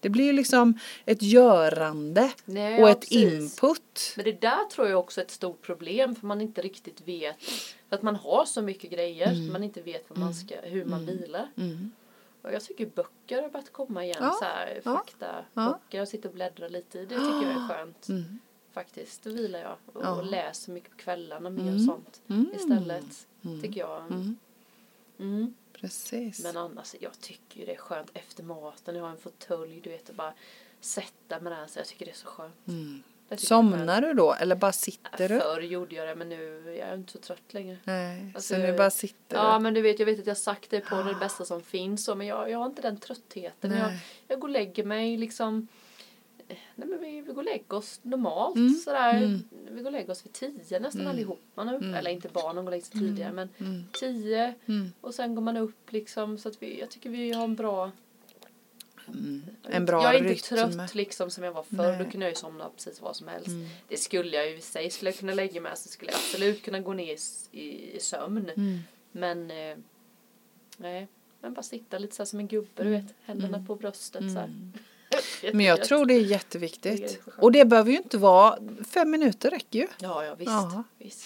[0.00, 3.62] Det blir ju liksom ett görande Nej, och ett precis.
[3.62, 4.12] input.
[4.16, 7.42] Men det där tror jag också är ett stort problem för man inte riktigt vet.
[7.88, 9.52] För att man har så mycket grejer mm.
[9.52, 10.34] man inte vet vad man mm.
[10.34, 11.16] ska, hur man mm.
[11.16, 11.50] vilar.
[11.56, 11.92] Mm.
[12.42, 14.36] Och jag tycker böcker har börjat komma igen, ja.
[14.38, 15.64] så här, fakta, ja.
[15.64, 15.98] böcker.
[15.98, 18.08] Jag sitter och bläddrar lite i det tycker jag är skönt.
[18.08, 18.38] Mm.
[18.72, 20.22] Faktiskt, då vilar jag och, ja.
[20.22, 21.86] läser mycket på kvällarna mer mm.
[21.86, 22.50] sånt mm.
[22.54, 23.26] istället.
[23.44, 23.62] Mm.
[23.62, 24.06] Tycker jag.
[25.18, 25.54] Mm.
[25.80, 26.44] Precis.
[26.44, 28.96] Men annars, jag tycker det är skönt efter maten.
[28.96, 30.34] Jag har en fåtölj, du vet, och bara
[30.80, 31.66] sätta mig där.
[31.66, 32.68] Så jag tycker det är så skönt.
[32.68, 33.02] Mm.
[33.36, 35.40] Somnar du då eller bara sitter du?
[35.40, 37.76] Förr gjorde jag det men nu är jag inte så trött längre.
[37.84, 39.36] Nej, alltså, så nu bara sitter du?
[39.36, 42.04] Ja men du vet jag vet att jag sagt det på det bästa som finns
[42.04, 43.72] så men jag, jag har inte den tröttheten.
[43.72, 43.92] Jag,
[44.28, 45.68] jag går och lägger mig liksom
[46.74, 48.74] Nej men vi, vi går och lägger oss normalt mm.
[48.74, 49.16] sådär.
[49.16, 49.42] Mm.
[49.70, 51.10] Vi går och lägger oss vid tio nästan mm.
[51.12, 51.76] allihopa nu.
[51.76, 51.94] Mm.
[51.94, 53.84] Eller inte barnen går och lägger sig tidigare men mm.
[53.92, 54.54] tio.
[54.66, 54.92] Mm.
[55.00, 57.90] Och sen går man upp liksom så att vi, jag tycker vi har en bra
[59.14, 59.42] Mm.
[59.62, 60.72] En bra Jag är inte rytm.
[60.72, 62.04] trött liksom som jag var förr.
[62.04, 63.48] Då kunde jag ju somna precis vad som helst.
[63.48, 63.68] Mm.
[63.88, 64.90] Det skulle jag ju i sig.
[64.90, 67.16] Skulle jag kunna lägga mig så skulle jag absolut kunna gå ner
[67.52, 67.60] i,
[67.96, 68.50] i, sömn.
[68.56, 68.78] Mm.
[69.12, 69.76] Men eh,
[70.76, 71.08] nej,
[71.40, 72.92] men bara sitta lite så som en gubbe, du mm.
[72.92, 73.14] vet.
[73.24, 73.66] Händerna mm.
[73.66, 74.44] på bröstet så här.
[74.44, 74.72] Mm.
[75.52, 77.20] Men jag tror det är jätteviktigt.
[77.38, 79.86] Och det behöver ju inte vara, fem minuter räcker ju.
[79.98, 80.50] Ja, ja visst.
[80.50, 80.84] Aha.
[80.98, 81.24] visst.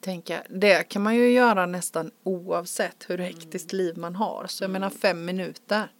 [0.00, 4.46] Tänka, det kan man ju göra nästan oavsett hur hektiskt liv man har.
[4.46, 5.92] Så jag menar fem minuter.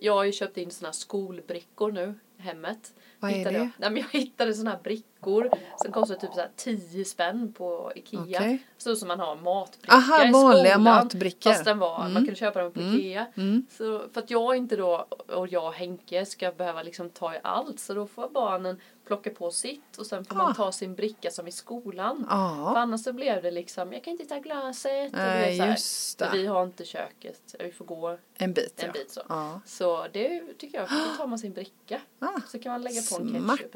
[0.00, 2.94] Jag har ju köpt in sådana skolbrickor nu hemmet.
[3.22, 3.52] Vad är det?
[3.52, 3.68] Jag.
[3.76, 7.92] Nej, men jag hittade sådana här brickor som kostar typ så här 10 spänn på
[7.94, 8.20] Ikea.
[8.20, 8.58] Okay.
[8.78, 10.82] Så som man har matbricka Aha, i vanliga skolan.
[10.82, 11.50] matbrickor.
[11.50, 12.12] Fast den var, mm.
[12.12, 12.94] man kunde köpa dem på mm.
[12.94, 13.26] Ikea.
[13.34, 13.66] Mm.
[13.70, 17.38] Så för att jag inte då, och jag och Henke ska behöva liksom ta i
[17.42, 20.38] allt så då får barnen plocka på sitt och sen får ah.
[20.38, 22.26] man ta sin bricka som i skolan.
[22.28, 22.72] Ah.
[22.72, 25.12] För annars så blev det liksom, jag kan inte ta glaset.
[25.12, 26.30] Nej, och just det.
[26.32, 28.82] Vi har inte köket, vi får gå en bit.
[28.82, 28.92] En ja.
[28.92, 29.20] bit så.
[29.28, 29.60] Ah.
[29.66, 32.00] så det tycker jag, då tar man sin bricka.
[32.18, 32.40] Ah.
[32.48, 33.11] Så kan man lägga på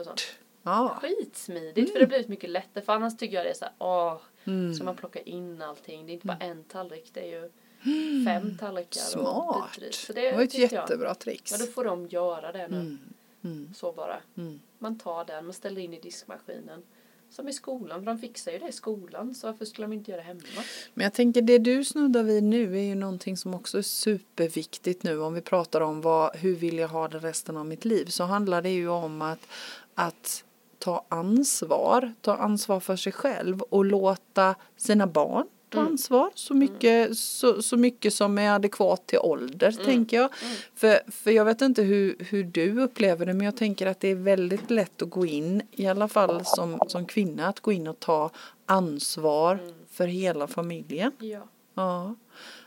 [0.05, 0.23] sånt.
[0.63, 1.01] Ah.
[1.01, 1.93] Skitsmidigt mm.
[1.93, 4.75] för det blir mycket lättare för annars tycker jag det är så här, åh, mm.
[4.75, 6.07] så man plockar in allting.
[6.07, 6.59] Det är inte bara mm.
[6.59, 7.51] en tallrik, det är ju
[7.85, 8.25] mm.
[8.25, 9.79] fem tallrikar Smart.
[9.79, 11.19] och Så det, det var ett jättebra jag.
[11.19, 11.51] trix.
[11.51, 12.77] Men då får de göra det nu.
[12.77, 12.99] Mm.
[13.45, 13.75] Mm.
[13.75, 14.17] Så bara.
[14.37, 14.61] Mm.
[14.79, 16.83] Man tar den, man ställer in i diskmaskinen.
[17.31, 20.11] Som i skolan, för de fixar ju det i skolan så varför skulle de inte
[20.11, 20.41] göra det hemma?
[20.95, 25.03] Men jag tänker det du snuddar vid nu är ju någonting som också är superviktigt
[25.03, 28.07] nu om vi pratar om vad, hur vill jag ha det resten av mitt liv
[28.07, 29.49] så handlar det ju om att,
[29.95, 30.45] att
[30.79, 35.93] ta ansvar, ta ansvar för sig själv och låta sina barn ta mm.
[35.93, 39.85] ansvar så mycket, så, så mycket som är adekvat till ålder mm.
[39.85, 40.31] tänker jag.
[40.43, 40.57] Mm.
[40.75, 44.09] För, för jag vet inte hur, hur du upplever det men jag tänker att det
[44.09, 47.87] är väldigt lätt att gå in, i alla fall som, som kvinna, att gå in
[47.87, 48.31] och ta
[48.67, 49.75] ansvar mm.
[49.91, 51.13] för hela familjen.
[51.19, 51.49] Ja.
[51.75, 52.15] ja.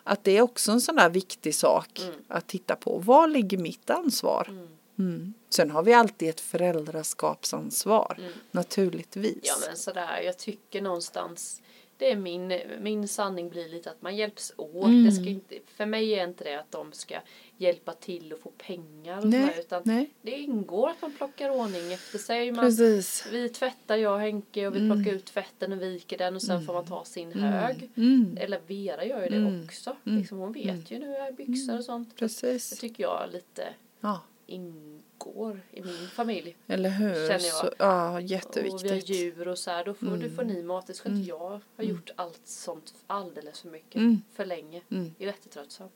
[0.03, 2.13] Att det är också en sån där viktig sak mm.
[2.27, 2.97] att titta på.
[2.97, 4.47] Var ligger mitt ansvar?
[4.49, 4.67] Mm.
[4.99, 5.33] Mm.
[5.49, 8.31] Sen har vi alltid ett föräldraskapsansvar, mm.
[8.51, 9.39] naturligtvis.
[9.43, 11.61] Ja men sådär, jag tycker någonstans
[11.99, 14.85] det är min, min sanning blir lite att man hjälps åt.
[14.85, 15.05] Mm.
[15.05, 17.15] Det ska inte, för mig är inte det att de ska
[17.57, 19.21] hjälpa till och få pengar.
[19.23, 20.09] Nej, där, utan nej.
[20.21, 22.51] Det ingår att man plockar ordning efter sig.
[22.51, 23.27] Man, Precis.
[23.31, 24.97] Vi tvättar, jag och Henke, och vi mm.
[24.97, 26.65] plockar ut tvätten och viker den och sen mm.
[26.65, 27.43] får man ta sin mm.
[27.43, 27.89] hög.
[27.95, 28.37] Mm.
[28.39, 29.63] Eller Vera gör ju det mm.
[29.65, 29.95] också.
[30.03, 32.15] Liksom, hon vet ju nu är byxor och sånt.
[32.15, 32.69] Precis.
[32.69, 33.63] Det tycker jag lite
[33.99, 34.21] ja.
[34.47, 36.57] in, går i min familj.
[36.67, 37.13] Eller hur?
[37.13, 37.41] Känner jag.
[37.41, 38.73] Så, ja, jätteviktigt.
[38.73, 40.19] Och vi har djur och så här, då får, mm.
[40.19, 40.87] du får ni mat.
[40.87, 41.27] Det ska inte mm.
[41.27, 41.89] jag ha mm.
[41.89, 44.21] gjort allt sånt alldeles för mycket, mm.
[44.33, 44.81] för länge.
[44.91, 45.15] Mm.
[45.17, 45.87] Jag är jättetröttsam.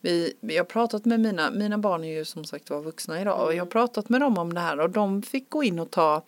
[0.00, 3.46] Vi, vi har pratat med mina, mina barn är ju som sagt var vuxna idag
[3.46, 5.90] och jag har pratat med dem om det här och de fick gå in och
[5.90, 6.24] ta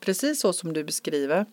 [0.00, 1.46] precis så som du beskriver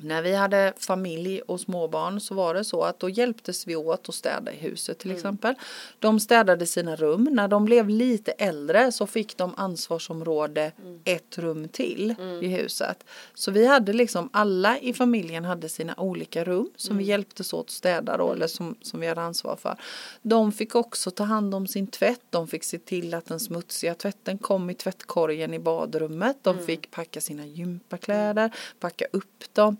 [0.00, 4.08] när vi hade familj och småbarn så var det så att då hjälptes vi åt
[4.08, 5.16] att städa i huset till mm.
[5.16, 5.54] exempel.
[5.98, 7.28] De städade sina rum.
[7.32, 11.00] När de blev lite äldre så fick de ansvarsområde mm.
[11.04, 12.42] ett rum till mm.
[12.42, 13.04] i huset.
[13.34, 17.10] Så vi hade liksom alla i familjen hade sina olika rum som vi mm.
[17.10, 19.76] hjälptes åt att städa då eller som, som vi hade ansvar för.
[20.22, 22.22] De fick också ta hand om sin tvätt.
[22.30, 26.36] De fick se till att den smutsiga tvätten kom i tvättkorgen i badrummet.
[26.42, 26.66] De mm.
[26.66, 29.76] fick packa sina gympakläder, packa upp dem.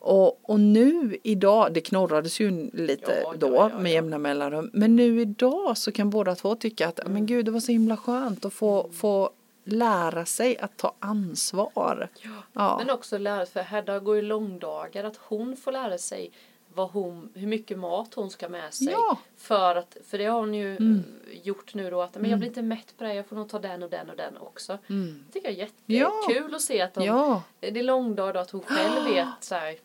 [0.00, 4.70] Och, och nu idag, det knorrades ju lite ja, då ja, ja, med jämna mellanrum,
[4.72, 7.12] men nu idag så kan båda två tycka att mm.
[7.12, 8.92] men gud det var så himla skönt att få, mm.
[8.92, 9.30] få
[9.64, 12.08] lära sig att ta ansvar.
[12.52, 16.30] Men också lära sig, för Hedda går ju långdagar, att hon får lära sig
[16.78, 18.88] vad hon, hur mycket mat hon ska med sig.
[18.90, 19.18] Ja.
[19.36, 21.04] För, att, för det har hon ju mm.
[21.42, 22.38] gjort nu då att men jag mm.
[22.38, 24.78] blir inte mätt på det, jag får nog ta den och den och den också.
[24.88, 25.24] Mm.
[25.26, 26.56] Det tycker jag är jättekul ja.
[26.56, 27.42] att se att de, ja.
[27.60, 29.78] det är långdag då att hon själv vet så här,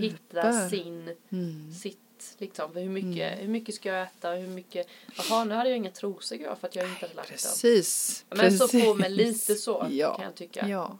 [0.00, 1.72] hitta sin, mm.
[1.72, 1.98] sitt
[2.38, 3.38] liksom, hur mycket, mm.
[3.38, 6.68] hur mycket ska jag äta, hur mycket, jaha nu hade jag inga trosor jag för
[6.68, 8.24] att jag inte hade lagt Precis.
[8.28, 8.38] dem.
[8.38, 8.58] Men Precis.
[8.58, 10.14] så får mig lite så ja.
[10.14, 10.68] kan jag tycka.
[10.68, 10.98] Ja.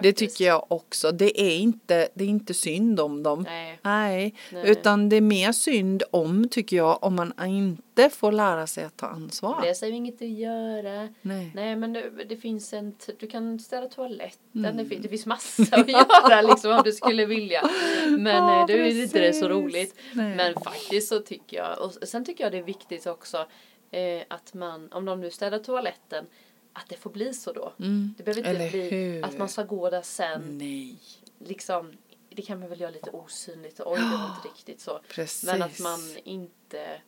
[0.00, 1.12] Det tycker jag också.
[1.12, 3.42] Det är inte, det är inte synd om dem.
[3.42, 3.78] Nej.
[3.82, 4.34] Nej.
[4.52, 4.70] Nej.
[4.70, 8.96] Utan det är mer synd om, tycker jag, om man inte får lära sig att
[8.96, 9.62] ta ansvar.
[9.62, 11.08] Det säger inget att göra.
[11.22, 11.50] Nej.
[11.54, 14.76] Nej men det, det finns en, du kan ställa toaletten, mm.
[14.76, 17.70] det, finns, det finns massa att göra liksom om du skulle vilja.
[18.08, 19.94] Men ja, det är inte det så roligt.
[20.12, 20.36] Nej.
[20.36, 23.46] Men faktiskt så tycker jag, och sen tycker jag det är viktigt också
[23.90, 26.24] eh, att man, om de nu ställer toaletten,
[26.74, 27.72] att det får bli så då.
[27.78, 28.14] Mm.
[28.16, 29.24] Det behöver inte Eller bli hur?
[29.24, 30.58] att man ska gå där sen.
[30.58, 30.98] Nej.
[31.38, 31.92] Liksom,
[32.28, 33.80] det kan man väl göra lite osynligt.
[33.84, 35.00] Oj, det var inte riktigt så.
[35.08, 35.44] Precis.
[35.44, 37.00] Men att man inte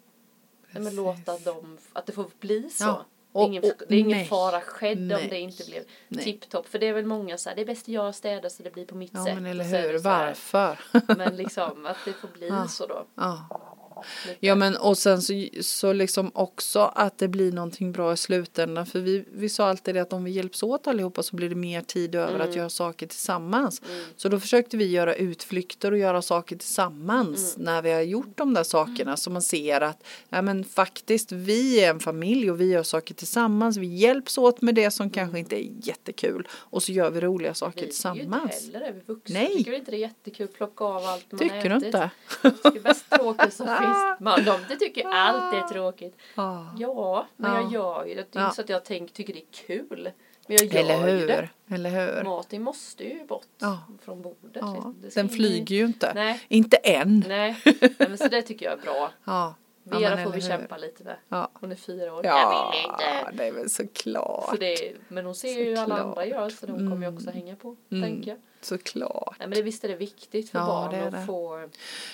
[0.70, 2.84] men låta dem, att det får bli så.
[2.84, 3.04] Ja.
[3.42, 5.22] är ingen, och, det är ingen fara skedd nej.
[5.22, 5.84] om det inte blev
[6.24, 6.68] tipptopp.
[6.68, 8.86] För det är väl många så här, det är bäst jag städar så det blir
[8.86, 9.34] på mitt ja, sätt.
[9.34, 10.78] Men eller hur, varför?
[11.16, 12.68] men liksom att det får bli ja.
[12.68, 13.06] så då.
[13.14, 13.75] Ja.
[14.40, 18.86] Ja men och sen så, så liksom också att det blir någonting bra i slutändan
[18.86, 21.54] för vi, vi sa alltid det att om vi hjälps åt allihopa så blir det
[21.54, 22.48] mer tid över mm.
[22.48, 23.82] att göra saker tillsammans.
[23.88, 24.04] Mm.
[24.16, 27.64] Så då försökte vi göra utflykter och göra saker tillsammans mm.
[27.64, 29.16] när vi har gjort de där sakerna mm.
[29.16, 33.14] så man ser att ja men faktiskt vi är en familj och vi gör saker
[33.14, 33.76] tillsammans.
[33.76, 37.54] Vi hjälps åt med det som kanske inte är jättekul och så gör vi roliga
[37.54, 38.22] saker vi tillsammans.
[38.24, 39.56] Vi är ju inte heller det, vi vuxna Nej.
[39.56, 41.80] tycker inte det är jättekul att plocka av allt man Tycker ätit.
[41.80, 42.10] du inte?
[42.42, 46.16] Det är bäst tråkigt som Visst, man, de det tycker allt är tråkigt.
[46.78, 48.32] Ja, men jag gör ju det.
[48.32, 50.10] Det är inte så att jag tänk, tycker det är kul.
[50.46, 51.26] Men jag gör Eller hur?
[51.26, 51.48] det.
[51.68, 52.24] Eller hur?
[52.24, 53.78] Maten måste ju bort ja.
[54.04, 54.38] från bordet.
[54.60, 54.94] Ja.
[55.14, 56.12] Den flyger ju inte.
[56.14, 56.40] Nej.
[56.48, 57.24] Inte än.
[57.28, 57.56] Nej.
[57.80, 59.10] Nej, men så det tycker jag är bra.
[59.24, 59.54] Ja.
[59.82, 60.48] Vera ja, får vi hur?
[60.48, 61.16] kämpa lite med.
[61.28, 61.50] Ja.
[61.54, 62.26] Hon är fyra år.
[62.26, 63.42] Ja, jag vill inte.
[63.42, 64.50] det är väl såklart.
[64.50, 66.90] Så det, men hon ser så ju alla andra göra så hon mm.
[66.90, 68.02] kommer ju också hänga på, mm.
[68.02, 68.38] tänker jag.
[68.66, 69.36] Såklart.
[69.38, 71.68] Nej, men det, visst är det viktigt för ja, barn att få...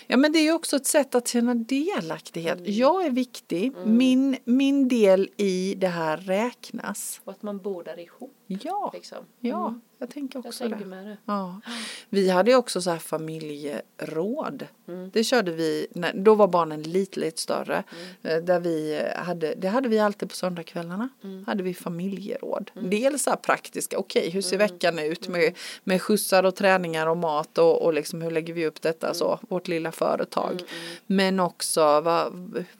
[0.06, 2.58] Ja men det är ju också ett sätt att känna delaktighet.
[2.58, 2.72] Mm.
[2.72, 3.96] Jag är viktig, mm.
[3.96, 7.20] min, min del i det här räknas.
[7.24, 8.36] Och att man bor där ihop.
[8.46, 9.18] Ja, liksom.
[9.40, 9.68] ja.
[9.68, 9.80] Mm.
[10.02, 11.02] Jag tänker också jag tänker det.
[11.02, 11.16] det.
[11.24, 11.60] Ja.
[12.08, 14.66] Vi hade ju också så här familjeråd.
[14.88, 15.10] Mm.
[15.12, 17.84] Det körde vi, när, då var barnen lite, lite större.
[18.22, 18.38] Mm.
[18.38, 21.08] Eh, där vi hade, det hade vi alltid på söndagskvällarna.
[21.24, 21.44] Mm.
[21.44, 22.70] Hade vi familjeråd.
[22.74, 27.06] Dels så här praktiska, okej okay, hur ser veckan ut med, med skjutsar och träningar
[27.06, 30.62] och mat och, och liksom hur lägger vi upp detta så, vårt lilla företag.
[31.06, 32.32] Men också vad,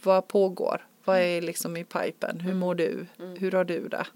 [0.03, 0.87] vad pågår?
[1.05, 2.40] Vad är liksom i pipen?
[2.40, 3.07] Hur mår du?
[3.38, 4.07] Hur har du det?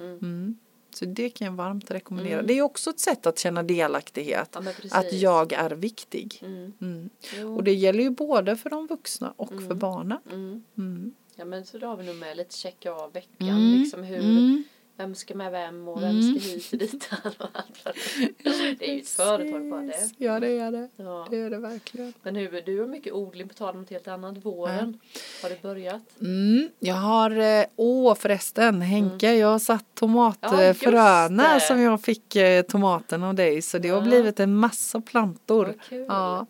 [0.91, 2.35] Så det kan jag varmt rekommendera.
[2.35, 2.47] Mm.
[2.47, 4.57] Det är också ett sätt att känna delaktighet.
[4.61, 6.39] Ja, att jag är viktig.
[6.43, 6.73] Mm.
[6.81, 7.57] Mm.
[7.57, 9.79] Och det gäller ju både för de vuxna och för mm.
[9.79, 10.19] barnen.
[10.31, 10.65] Mm.
[10.79, 11.15] Mm.
[11.37, 13.73] Ja men så då har vi nog med lite checka av veckan.
[13.73, 14.63] Liksom hur,
[14.97, 17.85] vem ska med vem och vem ska hit och dit och allt
[18.79, 20.11] Det är ju ett företag bara det.
[20.17, 20.89] Ja det är det.
[20.97, 21.27] Ja.
[21.31, 22.13] Det är det verkligen.
[22.23, 24.45] Men hur, du har mycket odling på tal om ett helt annat.
[24.45, 25.01] Våren.
[25.15, 25.21] Ja.
[25.43, 26.03] Har du börjat?
[26.21, 29.41] Mm, jag har, eh, åh förresten Henke, mm.
[29.41, 33.63] jag har satt tomatfröna ja, som jag fick eh, tomaten av dig.
[33.63, 35.75] Så det har blivit en massa plantor.
[36.09, 36.47] Ja.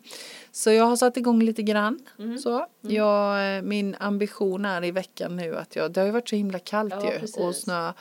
[0.57, 1.99] Så jag har satt igång lite grann.
[2.19, 2.37] Mm.
[2.37, 2.55] Så.
[2.55, 2.67] Mm.
[2.95, 6.35] Jag, eh, min ambition är i veckan nu att jag, det har ju varit så
[6.35, 7.37] himla kallt ja, ju precis.
[7.37, 7.93] och snö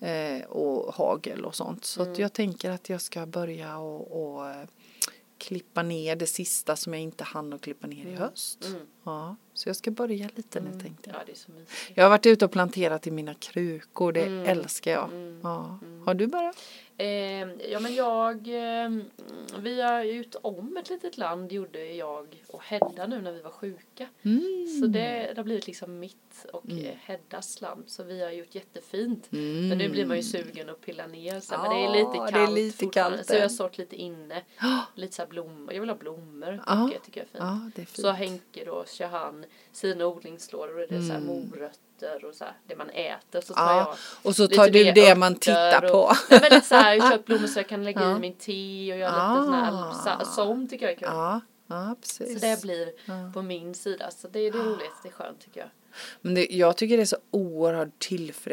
[0.00, 1.84] eh, och hagel och sånt.
[1.84, 2.14] Så mm.
[2.20, 4.66] jag tänker att jag ska börja och, och eh,
[5.38, 8.18] klippa ner det sista som jag inte hann att klippa ner i mm.
[8.18, 8.64] höst.
[8.64, 8.86] Mm.
[9.04, 9.36] Ja.
[9.54, 11.20] Så jag ska börja lite nu tänkte jag.
[11.20, 11.92] Ja, det är så mysigt.
[11.94, 14.46] Jag har varit ute och planterat i mina krukor, det Mm.
[14.46, 15.38] älskar jag.
[15.42, 15.78] Ja.
[16.04, 16.56] Har du börjat?
[16.96, 17.06] Eh,
[17.70, 18.90] ja men jag, eh,
[19.58, 23.50] vi har gjort om ett litet land gjorde jag och Hedda nu när vi var
[23.50, 24.08] sjuka.
[24.22, 24.66] Mm.
[24.80, 26.96] Så det, det har blivit liksom mitt och mm.
[27.02, 27.84] Heddas land.
[27.86, 29.26] Så vi har gjort jättefint.
[29.30, 32.16] Men nu blir man ju sugen att pilla ner så, men det är lite Mm.
[32.16, 34.42] Ja, kallt det är lite kallt Så jag har sått lite inne.
[34.94, 36.62] Lite så här blommor, jag vill ha blommor.
[36.66, 36.84] Ja.
[36.86, 37.44] mycket, tycker jag är fint.
[37.44, 38.00] Ja, det är fint.
[38.00, 39.06] Så Henke då kör
[39.72, 41.26] sina odlingslådor och det är så här Mm.
[41.50, 43.40] morötter och så här, det man äter.
[43.40, 43.96] Så tar Ja, jag
[44.28, 46.12] och så tar du det man tittar och- på.
[46.30, 48.16] Nej, men det är så här, jag köpt blommor så jag kan lägga Ja.
[48.16, 50.24] i min te och göra lite sån här, Ah.
[50.24, 51.08] så, sånt tycker jag är kul.
[51.10, 52.40] Ja, ja precis.
[52.40, 54.10] Så det blir på min sida.
[54.10, 55.68] Så det, det är roligt, det är skönt tycker jag.
[56.20, 57.90] Men det, jag tycker det är så oerhörd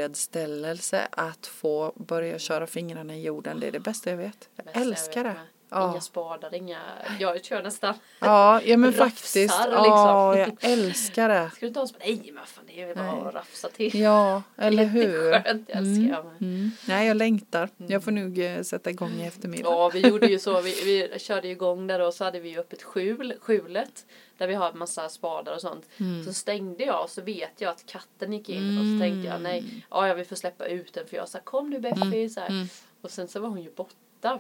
[0.06, 3.60] tillfredsställelse att få börja köra fingrarna i jorden.
[3.60, 4.50] Det är det bästa jag vet.
[4.56, 5.40] Jag Bästa jag älskar vet det.
[5.40, 5.48] med.
[5.74, 5.92] Ja.
[5.92, 6.80] Inga spadar, inga,
[7.20, 7.94] jag kör nästan.
[8.20, 9.36] Ja, ja men faktiskt.
[9.36, 9.72] liksom.
[9.72, 11.50] Ja, jag älskar det.
[11.50, 12.06] Ska du inte ha en spade?
[12.06, 14.00] Nej men fan det är väl bara att rafsa till.
[14.00, 15.32] Ja, eller hur?
[15.32, 16.42] Jätteskönt, jag älskar jag med.
[16.42, 16.72] Mm.
[16.88, 17.70] Nej, jag längtar.
[17.78, 19.70] Jag får nog eh, sätta igång i eftermiddag.
[19.70, 20.62] Ja, vi gjorde ju så.
[20.62, 24.06] Vi, vi körde igång där och så hade vi ju upp ett skjul, skjulet.
[24.38, 25.86] Där vi har en massa spadar och sånt.
[26.00, 26.24] Mm.
[26.26, 29.42] Så stängde jag och så vet jag att katten gick in och så tänkte jag
[29.42, 32.30] nej, ja jag vill få släppa ut den för jag sa kom nu Beffi Mm.
[32.30, 32.68] så här.
[33.02, 34.40] Och sen så var hon ju borta.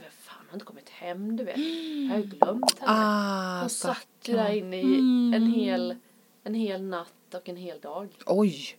[0.51, 1.57] Har inte kommit hem du vet.
[1.57, 2.91] Jag har ju glömt henne.
[2.91, 4.95] Ah, hon satt ju där inne i
[5.35, 5.95] en hel,
[6.43, 8.09] en hel natt och en hel dag.
[8.25, 8.77] Oj.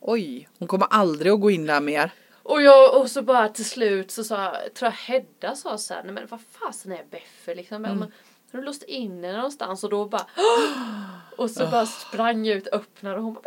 [0.00, 2.12] Oj, hon kommer aldrig att gå in där mer.
[2.42, 6.04] Och jag och så bara till slut så sa, tror jag Hedda sa så här,
[6.04, 7.84] nej men vad fasen är Beffe liksom.
[7.84, 7.98] Mm.
[7.98, 8.12] Men,
[8.52, 10.26] har du låst in henne någonstans och då bara
[11.36, 13.42] och så bara sprang jag ut och öppnade och hon bara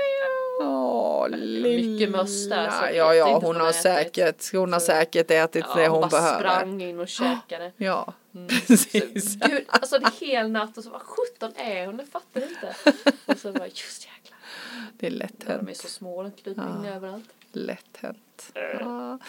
[1.23, 1.29] Åh,
[1.61, 2.91] mycket möss där, så lilla.
[2.93, 3.81] jag Ja, ja, hon har hon ätit.
[3.81, 6.39] säkert, hon har Så- säkert ätit det hon bara behöver.
[6.39, 7.71] sprang in och käkade.
[7.77, 9.35] Ja, Så, precis.
[9.35, 11.99] gud, alltså det är hel natt och så vad sjutton är hon?
[11.99, 12.75] Jag fattar inte.
[13.25, 14.39] Och så bara just jäklar.
[14.97, 15.77] Det är lätt Ja, de är hänt.
[15.77, 17.25] så små, de kryper in överallt.
[17.51, 18.51] Lätt hänt.
[18.79, 19.19] Ja.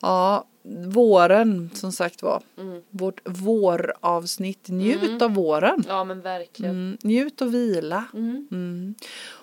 [0.00, 0.44] ja,
[0.86, 2.42] våren som sagt var.
[2.58, 2.82] Mm.
[2.90, 4.68] Vårt våravsnitt.
[4.68, 5.84] Njut av våren.
[5.88, 6.70] Ja men verkligen.
[6.74, 8.04] Mm, njut och vila.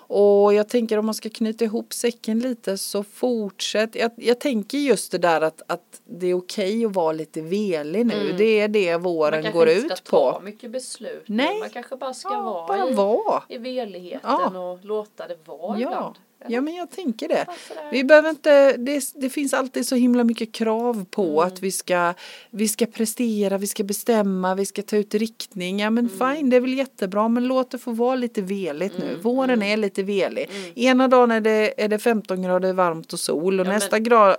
[0.08, 3.94] Och jag tänker om man ska knyta ihop säcken lite så fortsätt.
[3.94, 8.06] Jag, jag tänker just det där att, att det är okej att vara lite velig
[8.06, 8.14] nu.
[8.24, 8.36] Mm.
[8.36, 10.40] Det är det Man våren kanske går inte ut ska ta på.
[10.44, 11.24] mycket beslut.
[11.26, 11.58] Nej.
[11.60, 13.42] Man kanske bara ska Ja, vara bara i, vara.
[13.48, 14.60] i veligheten Ja.
[14.60, 15.86] och låta det vara Ja.
[15.88, 16.14] ibland.
[16.48, 17.46] Ja, men jag tänker det.
[17.92, 21.38] Vi behöver inte, det, det finns alltid så himla mycket krav på Mm.
[21.52, 22.14] att vi ska,
[22.50, 25.80] vi ska prestera, vi ska bestämma, vi ska ta ut riktning.
[25.80, 26.36] Ja men Mm.
[26.36, 29.16] fine, det är väl jättebra men låt det få vara lite veligt nu.
[29.22, 29.62] Våren mm.
[29.72, 30.50] är lite velig.
[30.74, 34.04] Ena dagen är det, är det 15 grader varmt och sol och Ja, nästa men-
[34.04, 34.36] gra,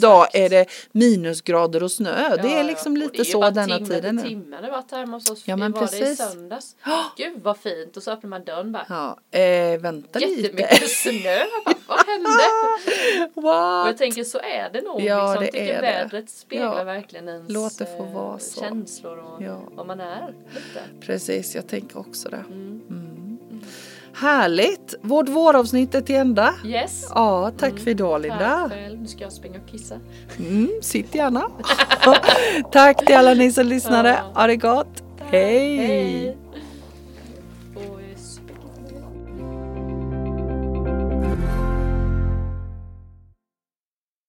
[0.00, 2.28] dag är det minusgrader och snö.
[2.30, 2.62] Ja, det är ja.
[2.62, 4.28] liksom Och lite det är så denna timme tiden för nu.
[4.28, 5.42] timme det varit hemma hos oss.
[5.46, 6.18] Ja, Vi men var det i precis.
[6.18, 6.76] söndags.
[7.16, 7.96] Gud vad fint.
[7.96, 8.86] Och så öppnar man dörren bara.
[9.32, 10.42] Ja, eh, vänta lite.
[10.42, 11.39] Jättemycket snö.
[11.86, 12.30] Vad hände?
[13.34, 13.86] Och What?
[13.86, 15.00] jag tänker så är det nog.
[15.00, 15.44] Ja, liksom.
[15.44, 15.88] det tycker är det.
[16.04, 16.84] vädret speglar Ja.
[16.84, 18.60] verkligen ens Låt det få eh, vara så.
[18.60, 19.60] känslor och Ja.
[19.70, 20.34] vad man är.
[20.48, 21.06] Lite.
[21.06, 22.44] Precis, jag tänker också det.
[22.48, 22.80] Mm.
[22.90, 23.38] Mm.
[24.14, 24.94] Härligt!
[25.02, 26.54] Vårt våravsnitt är till ända.
[26.66, 27.06] Yes.
[27.14, 28.68] Ja, tack för idag Linda.
[28.70, 28.78] Tack.
[29.00, 29.94] Nu ska jag springa och kissa.
[30.38, 31.42] Mm, sitt gärna.
[32.72, 34.08] tack till alla ni som lyssnade.
[34.34, 34.40] Ja.
[34.40, 35.02] Ha det gott.
[35.20, 35.76] Hej.
[35.76, 36.36] Hej.